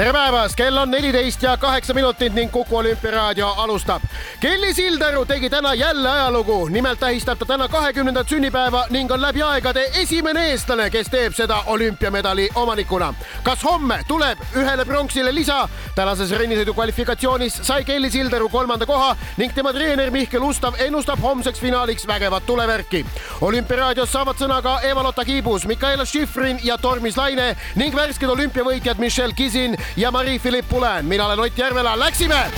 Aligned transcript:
tere 0.00 0.12
päevast, 0.16 0.56
kell 0.56 0.76
on 0.80 0.88
neliteist 0.90 1.42
ja 1.42 1.56
kaheksa 1.60 1.94
minutit 1.94 2.32
ning 2.32 2.52
Kuku 2.52 2.76
olümpiaraadio 2.76 3.48
alustab. 3.48 4.02
Kelly 4.40 4.74
Sildaru 4.74 5.26
tegi 5.26 5.50
täna 5.50 5.74
jälle 5.74 6.10
ajalugu, 6.10 6.68
nimelt 6.68 7.00
tähistab 7.00 7.38
ta 7.38 7.44
täna 7.44 7.68
kahekümnendat 7.68 8.28
sünnipäeva 8.28 8.86
ning 8.90 9.12
on 9.12 9.22
läbi 9.22 9.42
aegade 9.42 9.82
esimene 10.00 10.46
eestlane, 10.50 10.90
kes 10.90 11.10
teeb 11.12 11.34
seda 11.36 11.62
olümpiamedali 11.66 12.48
omanikuna. 12.54 13.14
kas 13.42 13.64
homme 13.64 14.00
tuleb 14.08 14.38
ühele 14.54 14.84
pronksile 14.84 15.34
lisa? 15.34 15.68
tänases 15.94 16.30
rennisõidu 16.30 16.74
kvalifikatsioonis 16.74 17.60
sai 17.62 17.84
Kelly 17.84 18.10
Sildaru 18.10 18.48
kolmanda 18.48 18.86
koha 18.86 19.16
ning 19.36 19.52
tema 19.54 19.72
treener 19.72 20.10
Mihkel 20.10 20.42
Ustav 20.42 20.74
ennustab 20.78 21.20
homseks 21.22 21.60
finaaliks 21.60 22.06
vägevat 22.06 22.46
tulevärki. 22.46 23.06
olümpiaraadios 23.40 24.12
saavad 24.12 24.36
sõna 24.36 24.62
ka 24.62 24.80
Eva-Lotta 24.80 25.24
Kiibus, 25.24 25.66
Mikaela 25.66 26.04
Šifrin 26.04 26.60
ja 26.62 26.78
Tormis 26.78 27.16
Laine 27.16 27.56
ning 27.76 27.96
värsked 27.96 28.28
olümpiavõitjad 28.28 28.98
Michelle 28.98 29.34
Kisin 29.34 29.76
ja 29.96 30.10
Mari-Philipp 30.10 30.68
Pulen. 30.68 31.04
mina 31.04 31.26
olen 31.26 31.40
Ott 31.40 31.58
Järvela, 31.58 31.98
läksime. 32.00 32.50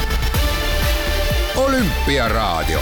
olümpiaraadio 1.56 2.80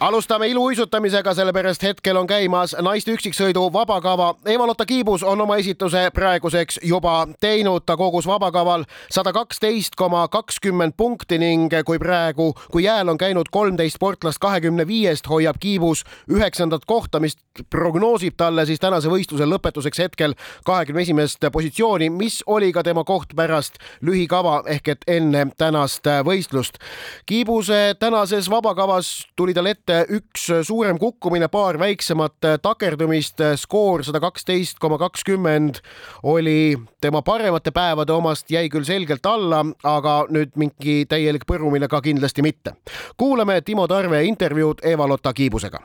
alustame 0.00 0.48
iluuisutamisega, 0.48 1.34
sellepärast 1.34 1.82
hetkel 1.82 2.16
on 2.16 2.26
käimas 2.26 2.74
naiste 2.82 3.12
üksiksõidu 3.14 3.62
vabakava. 3.72 4.34
Eva-Lotta 4.46 4.86
Kiibus 4.86 5.22
on 5.22 5.40
oma 5.40 5.56
esituse 5.56 6.08
praeguseks 6.14 6.80
juba 6.82 7.28
teinud, 7.40 7.84
ta 7.86 7.96
kogus 7.96 8.26
vabakaval 8.26 8.84
sada 9.12 9.32
kaksteist 9.32 9.94
koma 9.96 10.26
kakskümmend 10.28 10.96
punkti 10.96 11.38
ning 11.38 11.72
kui 11.86 11.98
praegu, 11.98 12.52
kui 12.72 12.84
jääl 12.84 13.08
on 13.08 13.18
käinud 13.18 13.50
kolmteist 13.50 13.96
sportlast 13.96 14.38
kahekümne 14.42 14.86
viiest, 14.86 15.28
hoiab 15.30 15.60
Kiibus 15.60 16.04
üheksandat 16.30 16.84
kohta, 16.84 17.20
mis 17.20 17.38
prognoosib 17.70 18.36
talle 18.36 18.66
siis 18.66 18.82
tänase 18.82 19.08
võistluse 19.08 19.46
lõpetuseks 19.46 20.02
hetkel 20.02 20.34
kahekümne 20.66 21.06
esimest 21.06 21.46
positsiooni, 21.52 22.10
mis 22.10 22.42
oli 22.46 22.72
ka 22.72 22.82
tema 22.82 23.04
koht 23.04 23.36
pärast 23.36 23.78
lühikava 24.02 24.62
ehk 24.66 24.88
et 24.88 25.08
enne 25.08 25.46
tänast 25.56 26.06
võistlust. 26.26 26.82
Kiibuse 27.26 27.94
tänases 27.98 28.50
vabakavas 28.50 29.14
tuli 29.36 29.54
tal 29.54 29.70
ette 29.70 29.93
üks 30.16 30.46
suurem 30.66 30.98
kukkumine, 30.98 31.48
paar 31.52 31.78
väiksemat 31.80 32.48
takerdumist, 32.62 33.42
skoor 33.60 34.04
sada 34.06 34.20
kaksteist 34.22 34.78
koma 34.82 34.98
kakskümmend 35.00 35.80
oli 36.22 36.76
tema 37.00 37.22
paremate 37.22 37.72
päevade 37.74 38.12
omast, 38.12 38.50
jäi 38.50 38.68
küll 38.72 38.86
selgelt 38.88 39.26
alla, 39.26 39.64
aga 39.84 40.20
nüüd 40.34 40.54
mingi 40.60 41.02
täielik 41.08 41.46
põrumine 41.48 41.88
ka 41.88 42.02
kindlasti 42.04 42.42
mitte. 42.42 42.76
kuulame 43.16 43.60
Timo 43.62 43.88
Tarve 43.88 44.24
intervjuud 44.24 44.84
Eva-Lotta 44.84 45.32
Kiibusega 45.32 45.82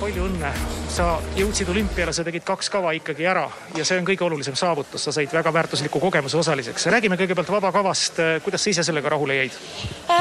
palju 0.00 0.24
õnne, 0.24 0.50
sa 0.88 1.06
jõudsid 1.36 1.68
olümpiale, 1.68 2.14
sa 2.16 2.24
tegid 2.24 2.44
kaks 2.48 2.70
kava 2.72 2.94
ikkagi 2.96 3.26
ära 3.28 3.44
ja 3.76 3.84
see 3.84 3.98
on 4.00 4.06
kõige 4.08 4.24
olulisem 4.24 4.56
saavutus, 4.56 5.04
sa 5.04 5.12
said 5.12 5.32
väga 5.36 5.52
väärtusliku 5.52 6.00
kogemuse 6.00 6.40
osaliseks. 6.40 6.88
räägime 6.94 7.20
kõigepealt 7.20 7.52
vabakavast, 7.58 8.22
kuidas 8.44 8.64
sa 8.64 8.72
ise 8.72 8.86
sellega 8.88 9.12
rahule 9.12 9.42
jäid 9.42 9.60
äh,? 10.08 10.19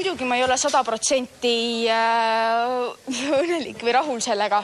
Muidugi 0.00 0.24
ma 0.24 0.36
ei 0.36 0.44
ole 0.44 0.56
sada 0.56 0.80
protsenti 0.80 1.84
äh, 1.84 2.88
õnnelik 3.36 3.82
või 3.84 3.92
rahul 3.92 4.22
sellega, 4.24 4.62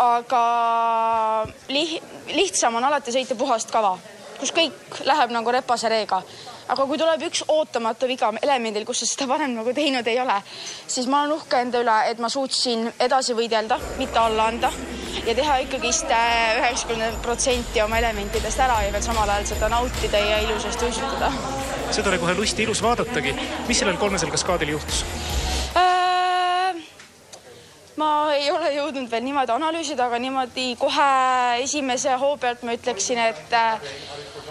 aga 0.00 0.44
li 1.68 1.82
lihtsam 2.32 2.78
on 2.80 2.86
alati 2.88 3.12
sõita 3.12 3.36
puhast 3.36 3.68
kava, 3.68 3.98
kus 4.40 4.54
kõik 4.56 5.02
läheb 5.04 5.34
nagu 5.36 5.52
rebase 5.52 5.92
reega 5.92 6.22
aga 6.72 6.88
kui 6.88 6.96
tuleb 6.96 7.20
üks 7.28 7.44
ootamatu 7.52 8.08
viga 8.08 8.32
elemendil, 8.40 8.88
kus 8.88 9.04
sa 9.04 9.10
seda 9.10 9.28
varem 9.28 9.52
nagu 9.58 9.76
teinud 9.76 10.08
ei 10.08 10.16
ole, 10.24 10.40
siis 10.88 11.04
ma 11.04 11.20
olen 11.26 11.36
uhke 11.36 11.60
enda 11.60 11.84
üle, 11.84 12.00
et 12.08 12.18
ma 12.24 12.32
suutsin 12.32 12.88
edasi 12.96 13.36
võidelda, 13.36 13.76
mitte 14.00 14.24
alla 14.24 14.48
anda 14.54 14.72
ja 15.26 15.36
teha 15.36 15.60
ikkagist 15.68 16.08
äh, 16.08 16.56
üheksakümmend 16.62 17.20
protsenti 17.22 17.84
oma 17.84 18.00
elementidest 18.00 18.64
ära 18.64 18.80
ja 18.88 18.92
veel 18.96 19.04
samal 19.04 19.36
ajal 19.36 19.52
seda 19.52 19.68
nautida 19.68 20.24
ja 20.32 20.40
ilusasti 20.48 20.88
uisutada. 20.88 21.34
Seda 21.90 22.10
oli 22.10 22.18
kohe 22.18 22.34
lusti 22.34 22.62
ilus 22.62 22.82
vaadatagi. 22.82 23.34
mis 23.68 23.78
sellel 23.78 23.96
kolmesel 23.96 24.30
kaskaadil 24.30 24.74
juhtus 24.76 25.04
äh,? 25.76 26.74
ma 27.96 28.10
ei 28.34 28.50
ole 28.50 28.72
jõudnud 28.74 29.10
veel 29.10 29.24
niimoodi 29.24 29.54
analüüsida, 29.54 30.06
aga 30.06 30.18
niimoodi 30.20 30.74
kohe 30.80 31.10
esimese 31.62 32.16
hoo 32.20 32.36
pealt 32.36 32.62
ma 32.66 32.76
ütleksin, 32.76 33.18
et 33.18 33.56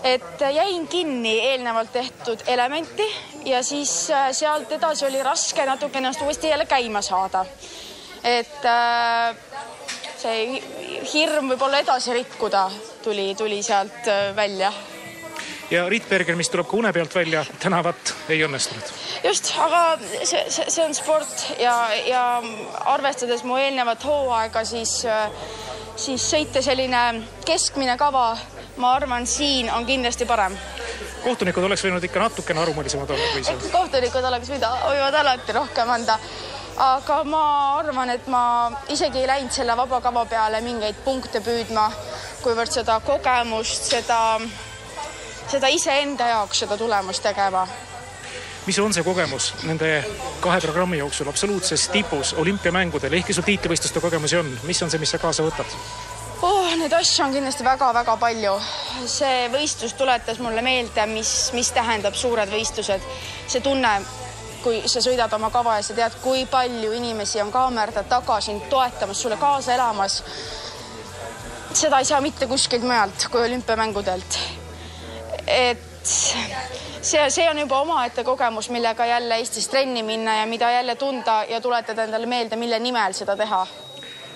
et 0.05 0.41
jäin 0.53 0.87
kinni 0.87 1.39
eelnevalt 1.49 1.91
tehtud 1.93 2.43
elementi 2.47 3.07
ja 3.45 3.63
siis 3.63 4.11
äh, 4.11 4.29
sealt 4.31 4.71
edasi 4.71 5.05
oli 5.05 5.23
raske 5.23 5.65
natuke 5.65 5.97
ennast 5.97 6.21
uuesti 6.21 6.49
jälle 6.49 6.65
käima 6.65 7.01
saada. 7.01 7.45
et 8.23 8.65
äh, 8.65 9.35
see 10.17 10.61
hirm 11.13 11.51
võib-olla 11.53 11.81
edasi 11.83 12.13
rikkuda 12.13 12.69
tuli, 13.03 13.33
tuli 13.37 13.61
sealt 13.63 14.07
äh, 14.09 14.35
välja 14.35 14.73
ja 15.71 15.85
Rittberger, 15.89 16.35
mis 16.35 16.49
tuleb 16.53 16.67
ka 16.69 16.77
une 16.77 16.93
pealt 16.93 17.15
välja, 17.15 17.45
tänavat 17.59 18.15
ei 18.29 18.41
õnnestunud. 18.45 18.91
just, 19.23 19.53
aga 19.59 19.83
see, 20.23 20.43
see, 20.49 20.69
see 20.69 20.83
on 20.85 20.95
sport 20.95 21.45
ja, 21.59 21.75
ja 22.07 22.25
arvestades 22.95 23.43
mu 23.43 23.57
eelnevat 23.61 24.03
hooaega, 24.05 24.65
siis, 24.65 24.97
siis 25.95 26.27
sõita 26.31 26.61
selline 26.65 27.05
keskmine 27.45 27.97
kava 27.97 28.33
ma 28.77 28.93
arvan, 28.93 29.27
siin 29.27 29.71
on 29.73 29.85
kindlasti 29.85 30.25
parem. 30.25 30.57
kohtunikud 31.23 31.63
oleks 31.63 31.83
võinud 31.85 32.03
ikka 32.03 32.19
natukene 32.19 32.61
arumõlisemad 32.61 33.09
olla 33.15 33.31
kui 33.33 33.43
see. 33.43 33.71
kohtunikud 33.71 34.27
oleks 34.31 34.51
võinud, 34.51 34.67
võivad 34.83 35.19
alati 35.21 35.55
rohkem 35.55 35.89
anda. 35.89 36.19
aga 36.85 37.23
ma 37.23 37.43
arvan, 37.79 38.09
et 38.09 38.27
ma 38.27 38.43
isegi 38.91 39.23
ei 39.23 39.27
läinud 39.27 39.51
selle 39.55 39.77
vaba 39.77 40.01
kava 40.01 40.25
peale 40.25 40.61
mingeid 40.61 40.99
punkte 41.05 41.41
püüdma, 41.41 41.89
kuivõrd 42.43 42.71
seda 42.71 42.99
kogemust, 43.05 43.91
seda, 43.95 44.19
seda 45.51 45.67
iseenda 45.67 46.27
jaoks 46.27 46.63
seda 46.65 46.77
tulemust 46.77 47.23
tegema 47.23 47.67
mis 48.65 48.79
on 48.79 48.93
see 48.93 49.05
kogemus 49.05 49.51
nende 49.63 49.89
kahe 50.41 50.59
programmi 50.61 50.97
jooksul 50.97 51.29
absoluutses 51.29 51.87
tipus 51.93 52.33
olümpiamängudel, 52.33 53.13
ehkki 53.13 53.33
sul 53.33 53.45
tiitlivõistluste 53.45 54.01
kogemusi 54.01 54.39
on, 54.41 54.51
mis 54.65 54.81
on 54.81 54.89
see, 54.89 55.01
mis 55.01 55.13
sa 55.13 55.21
kaasa 55.21 55.45
võtad? 55.45 55.77
oh,? 56.41 56.65
Neid 56.75 56.93
asju 56.93 57.23
on 57.25 57.33
kindlasti 57.33 57.63
väga-väga 57.63 58.17
palju. 58.19 58.55
see 59.07 59.45
võistlus 59.53 59.93
tuletas 59.97 60.41
mulle 60.43 60.61
meelde, 60.65 61.05
mis, 61.13 61.31
mis 61.53 61.71
tähendab 61.71 62.17
suured 62.17 62.49
võistlused. 62.51 63.05
see 63.47 63.61
tunne, 63.61 63.93
kui 64.63 64.81
sa 64.89 65.01
sõidad 65.01 65.33
oma 65.37 65.51
kava 65.53 65.77
ja 65.77 65.85
sa 65.85 65.93
tead, 65.93 66.17
kui 66.23 66.45
palju 66.49 66.91
inimesi 66.97 67.41
on 67.41 67.53
kaamerate 67.53 68.03
taga 68.09 68.41
sind 68.41 68.65
toetamas, 68.69 69.21
sulle 69.21 69.37
kaasa 69.37 69.77
elamas. 69.77 70.23
seda 71.73 71.99
ei 71.99 72.05
saa 72.05 72.21
mitte 72.21 72.47
kuskilt 72.47 72.83
mujalt 72.83 73.29
kui 73.31 73.45
olümpiamängudelt. 73.45 74.39
Et 75.47 75.79
see, 76.05 77.29
see 77.29 77.47
on 77.49 77.59
juba 77.59 77.81
omaette 77.81 78.23
kogemus, 78.23 78.69
millega 78.69 79.05
jälle 79.05 79.37
Eestis 79.41 79.67
trenni 79.69 80.03
minna 80.03 80.39
ja 80.41 80.45
mida 80.45 80.71
jälle 80.71 80.95
tunda 80.95 81.43
ja 81.49 81.61
tuletada 81.61 82.03
endale 82.03 82.25
meelde, 82.25 82.55
mille 82.55 82.79
nimel 82.79 83.13
seda 83.13 83.35
teha. 83.37 83.67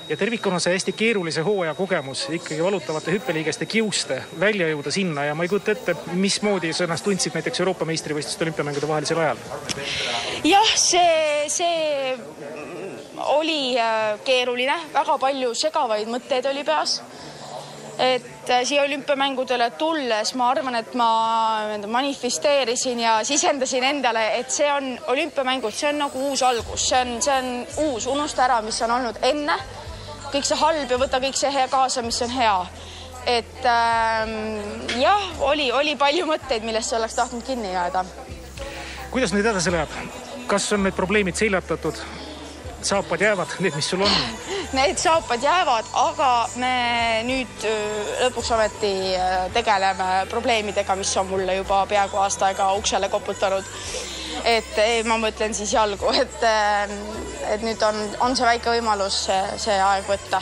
Ja 0.09 0.17
tervikuna 0.17 0.57
see 0.59 0.73
hästi 0.73 0.91
keerulise 0.97 1.41
hooaja 1.45 1.75
kogemus 1.77 2.23
ikkagi 2.33 2.63
valutavate 2.63 3.13
hüppeliigeste 3.13 3.65
kiuste 3.69 4.23
välja 4.39 4.65
jõuda 4.71 4.91
sinna 4.91 5.27
ja 5.27 5.35
ma 5.37 5.45
ei 5.45 5.51
kujuta 5.51 5.75
ette, 5.75 5.93
mismoodi 6.17 6.73
sa 6.73 6.87
ennast 6.87 7.05
tundsid 7.05 7.37
näiteks 7.37 7.61
Euroopa 7.61 7.85
meistrivõistluste 7.85 8.47
olümpiamängude 8.47 8.89
vahelisel 8.89 9.21
ajal? 9.21 9.43
jah, 10.49 10.73
see, 10.73 11.45
see 11.53 12.17
oli 13.37 13.77
äh, 13.77 14.17
keeruline, 14.25 14.79
väga 14.93 15.17
palju 15.21 15.53
segavaid 15.53 16.09
mõtteid 16.09 16.49
oli 16.49 16.65
peas 16.65 17.01
et 17.99 18.49
äh, 18.49 18.61
siia 18.63 18.85
olümpiamängudele 18.87 19.71
tulles 19.77 20.33
ma 20.39 20.49
arvan, 20.53 20.75
et 20.79 20.93
ma 20.95 21.09
manifesteerisin 21.87 22.99
ja 23.03 23.17
sisendasin 23.27 23.83
endale, 23.83 24.23
et 24.39 24.51
see 24.51 24.69
on 24.71 24.93
olümpiamängud, 25.11 25.75
see 25.75 25.89
on 25.91 25.99
nagu 26.05 26.29
uus 26.29 26.43
algus, 26.43 26.87
see 26.89 27.01
on, 27.01 27.17
see 27.21 27.35
on 27.35 27.51
uus, 27.89 28.07
unusta 28.07 28.47
ära, 28.47 28.61
mis 28.63 28.81
on 28.87 28.95
olnud 28.99 29.19
enne 29.27 29.59
kõik 30.33 30.45
see 30.45 30.59
halb 30.59 30.91
ja 30.91 30.99
võta 31.01 31.19
kõik 31.21 31.37
see 31.37 31.51
hea 31.53 31.67
kaasa, 31.71 32.03
mis 32.05 32.21
on 32.25 32.31
hea. 32.33 32.55
et 33.27 33.65
ähm, 33.67 34.31
jah, 35.01 35.25
oli, 35.45 35.71
oli 35.71 35.95
palju 35.99 36.25
mõtteid, 36.25 36.63
millest 36.65 36.93
oleks 36.93 37.17
tahtnud 37.17 37.43
kinni 37.45 37.73
jääda. 37.73 38.05
kuidas 39.11 39.33
nüüd 39.33 39.45
edasi 39.45 39.73
läheb? 39.75 39.89
kas 40.47 40.71
on 40.73 40.83
need 40.83 40.95
probleemid 40.97 41.35
seljatatud? 41.35 41.99
Saapad 42.81 43.21
jäävad, 43.21 43.57
need, 43.59 43.75
mis 43.75 43.89
sul 43.89 44.01
on? 44.05 44.11
Need 44.73 45.01
saapad 45.01 45.43
jäävad, 45.43 45.87
aga 45.97 46.29
me 46.61 46.73
nüüd 47.25 47.65
lõpuks 48.25 48.53
ometi 48.53 48.93
tegeleme 49.53 50.27
probleemidega, 50.29 50.95
mis 50.95 51.15
on 51.17 51.27
mulle 51.31 51.55
juba 51.57 51.81
peaaegu 51.89 52.21
aasta 52.21 52.51
aega 52.51 52.71
uksele 52.77 53.09
koputanud 53.09 53.65
et 54.43 54.77
ei, 54.83 55.01
ma 55.07 55.17
mõtlen 55.19 55.53
siis 55.55 55.73
jalgu, 55.73 56.11
et, 56.15 56.45
et 57.49 57.65
nüüd 57.65 57.81
on, 57.85 57.99
on 58.25 58.37
see 58.37 58.47
väike 58.47 58.73
võimalus 58.77 59.25
see, 59.27 59.39
see 59.65 59.79
aeg 59.83 60.07
võtta. 60.09 60.41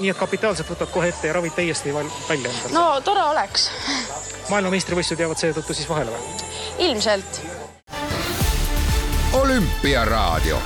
nii 0.00 0.10
et 0.12 0.18
kapitaalselt 0.18 0.68
võtad 0.70 0.92
kohe 0.92 1.10
ette 1.12 1.28
ja 1.28 1.36
ravid 1.36 1.54
täiesti 1.56 1.94
välja 1.94 2.50
endale? 2.50 2.74
no 2.74 2.84
tore 3.04 3.24
oleks. 3.32 3.70
maailmameistrivõistlused 4.50 5.24
jäävad 5.24 5.40
seetõttu 5.40 5.76
siis 5.76 5.88
vahele 5.88 6.16
või? 6.16 6.36
ilmselt. 6.90 7.40
olümpiaraadio. 9.40 10.60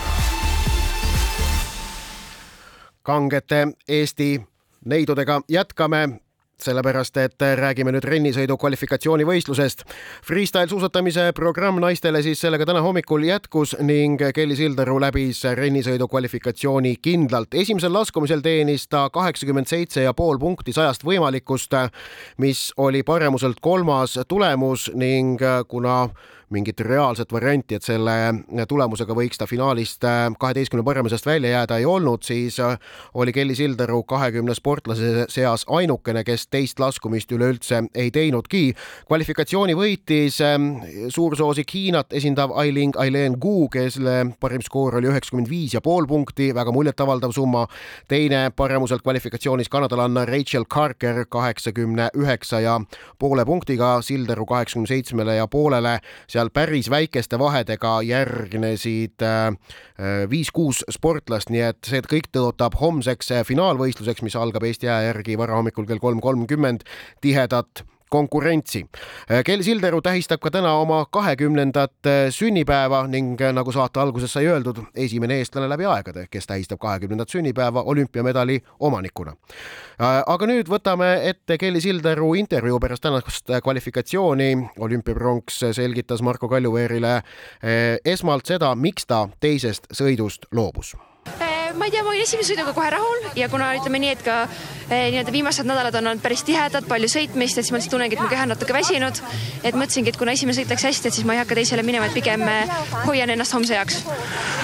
Kangete 3.05 3.69
Eesti 3.89 4.41
neidudega 4.85 5.41
jätkame 5.49 6.09
sellepärast, 6.65 7.17
et 7.17 7.43
räägime 7.59 7.93
nüüd 7.95 8.05
rennisõidu 8.06 8.56
kvalifikatsioonivõistlusest. 8.61 9.83
Freestyle 10.25 10.69
suusatamise 10.71 11.27
programm 11.37 11.81
naistele 11.83 12.23
siis 12.23 12.41
sellega 12.41 12.67
täna 12.69 12.83
hommikul 12.85 13.27
jätkus 13.27 13.75
ning 13.83 14.23
Kelly 14.35 14.56
Sildaru 14.56 15.01
läbis 15.03 15.43
rennisõidu 15.59 16.09
kvalifikatsiooni 16.09 16.97
kindlalt. 17.03 17.55
esimesel 17.55 17.93
laskumisel 17.93 18.41
teenis 18.41 18.89
ta 18.89 19.09
kaheksakümmend 19.11 19.67
seitse 19.67 20.03
ja 20.03 20.15
pool 20.15 20.39
punkti 20.39 20.73
sajast 20.73 21.05
võimalikust, 21.05 21.75
mis 22.39 22.73
oli 22.77 23.03
paremuselt 23.03 23.61
kolmas 23.61 24.19
tulemus 24.29 24.91
ning 24.95 25.41
kuna 25.69 26.09
mingit 26.55 26.81
reaalset 26.87 27.33
varianti, 27.33 27.79
et 27.79 27.87
selle 27.87 28.15
tulemusega 28.69 29.15
võiks 29.17 29.41
ta 29.41 29.49
finaalist 29.51 30.05
kaheteistkümne 30.41 30.85
parema 30.87 31.11
seast 31.12 31.27
välja 31.27 31.51
jääda, 31.51 31.79
ei 31.81 31.87
olnud, 31.89 32.23
siis 32.25 32.59
oli 33.15 33.33
Kelly 33.35 33.55
Sildaru 33.59 34.03
kahekümne 34.09 34.55
sportlase 34.55 35.27
seas 35.33 35.67
ainukene, 35.69 36.25
kes 36.25 36.47
teist 36.49 36.81
laskumist 36.81 37.33
üleüldse 37.33 37.83
ei 37.95 38.11
teinudki. 38.15 38.75
kvalifikatsiooni 39.09 39.75
võitis 39.75 40.39
suursoosik 41.09 41.75
Hiinat 41.75 42.12
esindav 42.12 42.55
Ailing 42.59 42.97
Aileen 43.01 43.39
Gu, 43.41 43.69
kelle 43.69 44.17
parim 44.41 44.62
skoor 44.62 44.99
oli 45.01 45.11
üheksakümmend 45.11 45.51
viis 45.51 45.75
ja 45.75 45.81
pool 45.85 46.06
punkti, 46.06 46.53
väga 46.55 46.73
muljetavaldav 46.73 47.33
summa. 47.33 47.67
teine 48.09 48.51
paremuselt 48.56 49.03
kvalifikatsioonis 49.03 49.69
kanadalanna 49.69 50.25
Rachel 50.25 50.65
Carker 50.65 51.25
kaheksakümne 51.29 52.09
üheksa 52.15 52.61
ja 52.61 52.81
poole 53.19 53.45
punktiga, 53.45 54.03
Sildaru 54.03 54.47
kaheksakümne 54.47 54.87
seitsmele 54.87 55.35
ja 55.37 55.47
poolele 55.47 55.99
seal 56.29 56.44
päris 56.52 56.91
väikeste 56.91 57.38
vahedega 57.38 57.96
järgnesid 58.05 59.25
viis-kuus 60.31 60.82
sportlast, 60.91 61.50
nii 61.55 61.64
et 61.70 61.88
see 61.88 62.02
kõik 62.05 62.29
tõotab 62.35 62.76
homseks 62.81 63.32
finaalvõistluseks, 63.49 64.25
mis 64.26 64.37
algab 64.37 64.67
Eesti 64.67 64.91
aja 64.91 65.12
järgi 65.12 65.38
varahommikul 65.38 65.87
kell 65.88 66.02
kolm 66.02 66.20
kolmkümmend 66.25 66.85
tihedat 67.25 67.85
konkurentsi. 68.15 68.85
Kelly 69.45 69.67
Sildaru 69.67 70.01
tähistab 70.05 70.43
ka 70.45 70.53
täna 70.55 70.77
oma 70.79 71.01
kahekümnendat 71.11 72.09
sünnipäeva 72.35 73.05
ning 73.11 73.41
nagu 73.57 73.73
saate 73.75 74.01
alguses 74.03 74.33
sai 74.37 74.47
öeldud, 74.51 74.79
esimene 74.95 75.41
eestlane 75.43 75.69
läbi 75.71 75.89
aegade, 75.91 76.27
kes 76.31 76.47
tähistab 76.47 76.79
kahekümnendat 76.83 77.35
sünnipäeva 77.35 77.83
olümpiamedali 77.83 78.61
omanikuna. 78.81 79.35
aga 80.27 80.47
nüüd 80.47 80.71
võtame 80.71 81.11
ette 81.31 81.59
Kelly 81.59 81.81
Sildaru 81.81 82.35
intervjuu 82.39 82.79
pärast 82.81 83.03
tänast 83.03 83.51
kvalifikatsiooni. 83.63 84.51
olümpiapronks 84.79 85.65
selgitas 85.73 86.23
Marko 86.23 86.49
Kaljuveerile 86.49 87.23
esmalt 88.05 88.47
seda, 88.47 88.75
miks 88.75 89.07
ta 89.07 89.29
teisest 89.41 89.91
sõidust 89.93 90.47
loobus 90.53 90.95
ma 91.79 91.88
ei 91.88 91.91
tea, 91.94 92.03
ma 92.05 92.12
olin 92.12 92.25
esimese 92.25 92.53
sõiduga 92.53 92.75
kohe 92.76 92.91
rahul 92.94 93.26
ja 93.38 93.49
kuna 93.53 93.73
ütleme 93.79 94.00
nii, 94.03 94.15
et 94.17 94.23
ka 94.25 94.37
eh, 94.44 95.11
nii-öelda 95.12 95.35
viimased 95.35 95.69
nädalad 95.69 95.99
on 96.00 96.11
olnud 96.12 96.25
päris 96.25 96.44
tihedad, 96.47 96.87
palju 96.88 97.11
sõitmist, 97.11 97.59
et 97.59 97.67
siis 97.67 97.75
ma 97.75 97.81
lihtsalt 97.81 97.97
tunnengi, 97.97 98.19
et 98.19 98.25
mu 98.25 98.31
keha 98.31 98.47
on 98.47 98.55
natuke 98.55 98.76
väsinud. 98.76 99.21
et 99.62 99.75
mõtlesingi, 99.75 100.12
et 100.12 100.21
kuna 100.21 100.35
esimene 100.37 100.56
sõit 100.59 100.71
läks 100.71 100.88
hästi, 100.91 101.09
et 101.09 101.19
siis 101.19 101.26
ma 101.26 101.37
ei 101.37 101.43
hakka 101.43 101.59
teisele 101.59 101.82
minema, 101.82 102.06
et 102.06 102.17
pigem 102.17 102.44
hoian 103.06 103.31
ennast 103.31 103.55
homse 103.55 103.75
jaoks. 103.75 104.03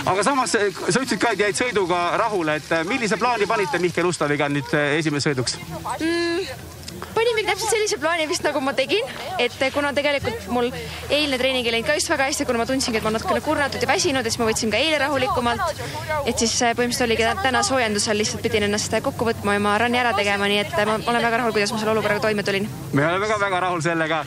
aga 0.07 0.27
samas 0.27 0.57
sa 0.57 0.67
ütlesid 0.67 1.21
ka, 1.21 1.35
et 1.35 1.47
jäid 1.47 1.63
sõiduga 1.63 2.03
rahule, 2.21 2.59
et 2.61 2.75
millise 2.89 3.17
plaani 3.21 3.47
panite 3.47 3.79
Mihkel 3.79 4.07
Ustaviga 4.07 4.49
nüüd 4.49 4.75
esimeseks 4.75 5.31
sõiduks 5.31 5.59
mm.? 6.01 6.80
Panimegi 7.21 7.49
täpselt 7.49 7.75
sellise 7.75 7.99
plaani 8.01 8.27
vist 8.31 8.45
nagu 8.47 8.61
ma 8.65 8.73
tegin, 8.77 9.09
et 9.43 9.57
kuna 9.75 9.93
tegelikult 9.97 10.47
mul 10.55 10.71
eilne 11.13 11.39
treening 11.41 11.67
ei 11.67 11.75
läinud 11.75 11.89
ka 11.91 11.97
just 11.99 12.11
väga 12.13 12.29
hästi, 12.31 12.47
kuna 12.49 12.63
ma 12.63 12.67
tundsingi, 12.69 13.01
et 13.01 13.07
ma 13.07 13.13
natukene 13.15 13.43
kurnatud 13.45 13.83
ja 13.85 13.89
väsinud, 13.91 14.25
et 14.25 14.33
siis 14.33 14.41
ma 14.41 14.49
võtsin 14.49 14.73
ka 14.73 14.81
eile 14.81 15.01
rahulikumalt. 15.03 15.83
et 16.25 16.39
siis 16.39 16.55
põhimõtteliselt 16.63 17.07
oligi 17.07 17.29
täna 17.45 17.63
soojendusel 17.67 18.21
lihtsalt 18.21 18.45
pidin 18.45 18.69
ennast 18.69 18.97
kokku 19.05 19.29
võtma 19.29 19.57
ja 19.57 19.63
oma 19.63 19.77
run'i 19.83 20.01
ära 20.01 20.13
tegema, 20.17 20.49
nii 20.51 20.61
et 20.65 20.77
ma 20.89 20.97
olen 20.99 21.27
väga 21.29 21.43
rahul, 21.43 21.55
kuidas 21.57 21.73
ma 21.75 21.81
selle 21.83 21.95
olukorraga 21.95 22.25
toime 22.27 22.45
tulin. 22.47 22.69
me 22.93 23.07
oleme 23.07 23.29
ka 23.29 23.39
väga 23.41 23.61
rahul 23.67 23.83
sellega. 23.85 24.25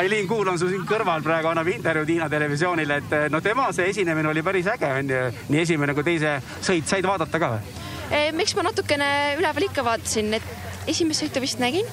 Aileen 0.00 0.28
Kuul 0.28 0.48
on 0.48 0.58
su 0.58 0.68
siin 0.68 0.84
kõrval 0.88 1.24
praegu, 1.24 1.50
annab 1.52 1.68
intervjuud 1.68 2.14
Hiina 2.14 2.28
televisioonile, 2.28 3.00
et 3.02 3.30
no 3.32 3.40
tema 3.40 3.70
see 3.72 3.88
esinemine 3.90 4.28
oli 4.28 4.42
päris 4.42 4.68
äge, 4.72 4.92
onju. 5.02 5.22
nii 5.48 5.62
esimene 5.62 5.94
kui 5.94 6.04
teise 6.04 6.40
sõit 6.60 6.88
said 6.90 7.06
vaadata 7.06 7.40
ka 7.40 7.54
või? 7.56 7.78
miks 8.34 8.56
ma 8.58 8.64
natukene 8.66 9.08
üleval 9.38 9.68
ikka 9.68 9.84
vaatasin, 9.86 10.34
et 10.34 10.88
esimest 10.90 11.22
sõitu 11.24 11.42
vist 11.44 11.60
nägin. 11.62 11.86